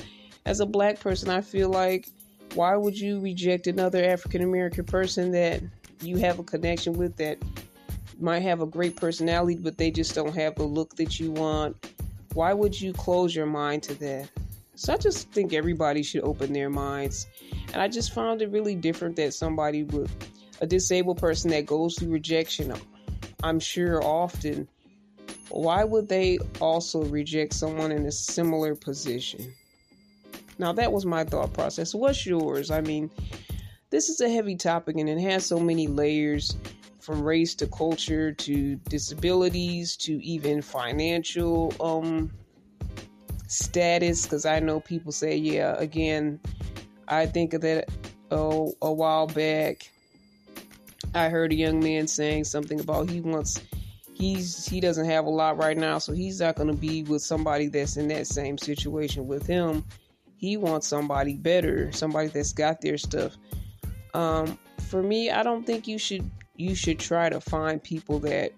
as 0.47 0.59
a 0.59 0.65
black 0.65 0.99
person, 0.99 1.29
I 1.29 1.41
feel 1.41 1.69
like 1.69 2.07
why 2.55 2.75
would 2.75 2.99
you 2.99 3.19
reject 3.19 3.67
another 3.67 4.03
African 4.03 4.41
American 4.41 4.85
person 4.85 5.31
that 5.33 5.61
you 6.01 6.17
have 6.17 6.39
a 6.39 6.43
connection 6.43 6.93
with 6.93 7.15
that 7.17 7.37
might 8.19 8.41
have 8.41 8.59
a 8.59 8.65
great 8.65 8.95
personality, 8.95 9.55
but 9.55 9.77
they 9.77 9.91
just 9.91 10.15
don't 10.15 10.33
have 10.33 10.55
the 10.55 10.63
look 10.63 10.95
that 10.95 11.19
you 11.19 11.29
want? 11.29 11.91
Why 12.33 12.53
would 12.53 12.81
you 12.81 12.91
close 12.91 13.35
your 13.35 13.45
mind 13.45 13.83
to 13.83 13.93
that? 13.99 14.29
So 14.83 14.91
I 14.91 14.97
just 14.97 15.31
think 15.31 15.53
everybody 15.53 16.03
should 16.03 16.23
open 16.25 16.51
their 16.51 16.69
minds. 16.69 17.25
And 17.71 17.81
I 17.81 17.87
just 17.87 18.13
found 18.13 18.41
it 18.41 18.49
really 18.49 18.75
different 18.75 19.15
that 19.15 19.33
somebody 19.33 19.83
with 19.83 20.11
a 20.59 20.67
disabled 20.67 21.19
person 21.19 21.51
that 21.51 21.65
goes 21.65 21.95
through 21.95 22.11
rejection, 22.11 22.73
I'm 23.43 23.61
sure 23.61 24.03
often, 24.03 24.67
why 25.47 25.85
would 25.85 26.09
they 26.09 26.37
also 26.59 27.01
reject 27.05 27.53
someone 27.53 27.93
in 27.93 28.05
a 28.05 28.11
similar 28.11 28.75
position? 28.75 29.53
Now, 30.59 30.73
that 30.73 30.91
was 30.91 31.05
my 31.05 31.23
thought 31.23 31.53
process. 31.53 31.95
What's 31.95 32.25
yours? 32.25 32.69
I 32.69 32.81
mean, 32.81 33.09
this 33.89 34.09
is 34.09 34.19
a 34.19 34.29
heavy 34.29 34.57
topic 34.57 34.97
and 34.97 35.07
it 35.07 35.21
has 35.21 35.45
so 35.45 35.61
many 35.61 35.87
layers 35.87 36.57
from 36.99 37.23
race 37.23 37.55
to 37.55 37.67
culture 37.67 38.33
to 38.33 38.75
disabilities 38.89 39.95
to 39.97 40.21
even 40.21 40.61
financial 40.61 41.73
um, 41.79 42.29
status 43.53 44.23
because 44.23 44.45
I 44.45 44.59
know 44.59 44.79
people 44.79 45.11
say, 45.11 45.35
yeah, 45.35 45.75
again, 45.77 46.39
I 47.07 47.25
think 47.25 47.53
of 47.53 47.61
that 47.61 47.89
oh, 48.31 48.73
a 48.81 48.91
while 48.91 49.27
back. 49.27 49.89
I 51.13 51.29
heard 51.29 51.51
a 51.51 51.55
young 51.55 51.79
man 51.79 52.07
saying 52.07 52.45
something 52.45 52.79
about 52.79 53.09
he 53.09 53.21
wants 53.21 53.61
he's 54.13 54.65
he 54.65 54.79
doesn't 54.79 55.05
have 55.05 55.25
a 55.25 55.29
lot 55.29 55.57
right 55.57 55.77
now, 55.77 55.99
so 55.99 56.13
he's 56.13 56.39
not 56.39 56.55
going 56.55 56.69
to 56.69 56.77
be 56.77 57.03
with 57.03 57.21
somebody 57.21 57.67
that's 57.67 57.97
in 57.97 58.07
that 58.07 58.27
same 58.27 58.57
situation 58.57 59.27
with 59.27 59.45
him. 59.45 59.83
He 60.37 60.57
wants 60.57 60.87
somebody 60.87 61.35
better, 61.35 61.91
somebody 61.91 62.27
that's 62.29 62.53
got 62.53 62.81
their 62.81 62.97
stuff. 62.97 63.37
Um, 64.13 64.57
for 64.89 65.03
me, 65.03 65.29
I 65.29 65.43
don't 65.43 65.65
think 65.65 65.87
you 65.87 65.97
should 65.97 66.29
you 66.55 66.75
should 66.75 66.99
try 66.99 67.29
to 67.29 67.39
find 67.39 67.81
people 67.81 68.19
that 68.19 68.51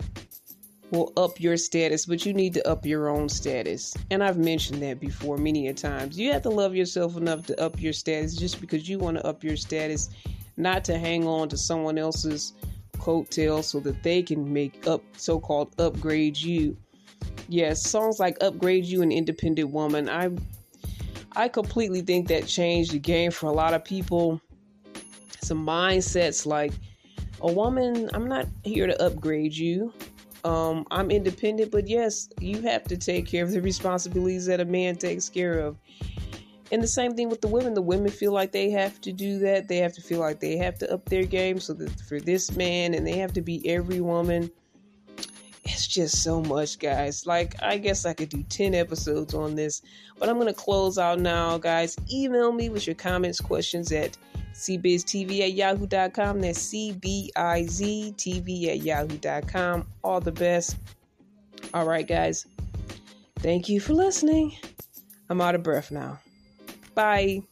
will 0.92 1.12
up 1.18 1.40
your 1.40 1.58
status, 1.58 2.06
but 2.06 2.26
you 2.26 2.34
need 2.34 2.54
to 2.54 2.68
up 2.68 2.86
your 2.86 3.10
own 3.10 3.28
status. 3.28 3.94
And 4.12 4.24
I've 4.24 4.38
mentioned 4.38 4.82
that 4.84 5.00
before 5.00 5.38
many 5.38 5.68
a 5.68 5.74
times. 5.74 6.18
You 6.20 6.32
have 6.32 6.44
to 6.44 6.50
love 6.50 6.76
yourself 6.76 7.18
enough 7.18 7.46
to 7.48 7.62
up 7.62 7.82
your 7.82 7.94
status 7.94 8.36
just 8.36 8.62
because 8.62 8.88
you 8.88 9.00
want 9.00 9.18
to 9.18 9.26
up 9.26 9.44
your 9.44 9.58
status, 9.58 10.10
not 10.58 10.84
to 10.86 10.98
hang 10.98 11.28
on 11.28 11.50
to 11.50 11.58
someone 11.58 11.98
else's 11.98 12.54
coattails 13.00 13.68
so 13.68 13.80
that 13.82 14.02
they 14.04 14.22
can 14.22 14.52
make 14.52 14.88
up 14.88 15.02
so-called 15.18 15.74
upgrade 15.80 16.38
you. 16.38 16.78
Yes, 17.48 17.88
songs 17.88 18.20
like 18.20 18.38
upgrade 18.42 18.86
you 18.86 19.02
an 19.02 19.12
independent 19.12 19.70
woman. 19.70 20.10
I 20.10 20.30
I 21.38 21.50
completely 21.50 22.02
think 22.02 22.30
that 22.30 22.48
changed 22.48 22.94
the 22.94 23.00
game 23.00 23.30
for 23.30 23.48
a 23.48 23.52
lot 23.52 23.74
of 23.74 23.84
people. 23.84 24.40
Some 25.42 25.66
mindsets 25.66 26.46
like 26.46 26.72
a 27.42 27.52
woman, 27.52 28.10
I'm 28.14 28.28
not 28.28 28.48
here 28.64 28.88
to 28.88 29.04
upgrade 29.04 29.54
you. 29.54 29.94
Um, 30.46 30.86
I'm 30.92 31.10
independent, 31.10 31.72
but 31.72 31.88
yes, 31.88 32.30
you 32.40 32.62
have 32.62 32.84
to 32.84 32.98
take 32.98 33.26
care 33.26 33.44
of 33.44 33.52
the 33.52 33.62
responsibilities 33.62 34.46
that 34.46 34.60
a 34.60 34.66
man 34.66 34.96
takes 34.96 35.28
care 35.28 35.58
of. 35.58 35.76
And 36.72 36.84
the 36.84 36.88
same 36.88 37.16
thing 37.16 37.30
with 37.30 37.42
the 37.42 37.48
women. 37.48 37.74
The 37.74 37.82
women 37.82 38.12
feel 38.12 38.32
like 38.32 38.52
they 38.52 38.70
have 38.70 39.02
to 39.02 39.12
do 39.12 39.40
that. 39.40 39.68
They 39.68 39.78
have 39.78 39.94
to 39.94 40.02
feel 40.02 40.20
like 40.20 40.40
they 40.40 40.56
have 40.58 40.78
to 40.80 40.94
up 40.94 41.10
their 41.10 41.26
game 41.26 41.60
so 41.60 41.74
that 41.74 42.00
for 42.02 42.20
this 42.20 42.56
man, 42.56 42.94
and 42.94 43.08
they 43.08 43.18
have 43.18 43.34
to 43.34 43.42
be 43.42 43.68
every 43.68 44.02
woman. 44.02 44.52
It's 45.64 45.88
just 45.88 46.22
so 46.22 46.42
much, 46.42 46.78
guys. 46.78 47.26
Like, 47.26 47.56
I 47.64 47.80
guess 47.80 48.06
I 48.06 48.14
could 48.14 48.30
do 48.30 48.44
10 48.44 48.76
episodes 48.76 49.34
on 49.34 49.56
this, 49.56 49.82
but 50.20 50.30
I'm 50.30 50.36
going 50.36 50.48
to 50.48 50.54
close 50.54 51.00
out 51.00 51.20
now, 51.20 51.58
guys. 51.58 51.98
Email 52.14 52.52
me 52.52 52.70
with 52.70 52.86
your 52.86 52.96
comments, 52.96 53.42
questions 53.42 53.92
at 53.92 54.16
cbiztv 54.56 55.42
at 55.42 55.54
yahoo.com. 55.54 56.42
That's 56.42 56.60
C-B-I-Z-T-V 56.60 57.30
at 58.70 58.80
yahoo.com. 58.82 59.88
All 60.04 60.20
the 60.20 60.32
best. 60.32 60.78
All 61.74 61.86
right, 61.86 62.08
guys. 62.08 62.46
Thank 63.40 63.70
you 63.70 63.80
for 63.80 63.94
listening. 63.94 64.56
I'm 65.30 65.42
out 65.42 65.56
of 65.56 65.64
breath 65.64 65.92
now. 65.92 66.20
Bye. 66.94 67.44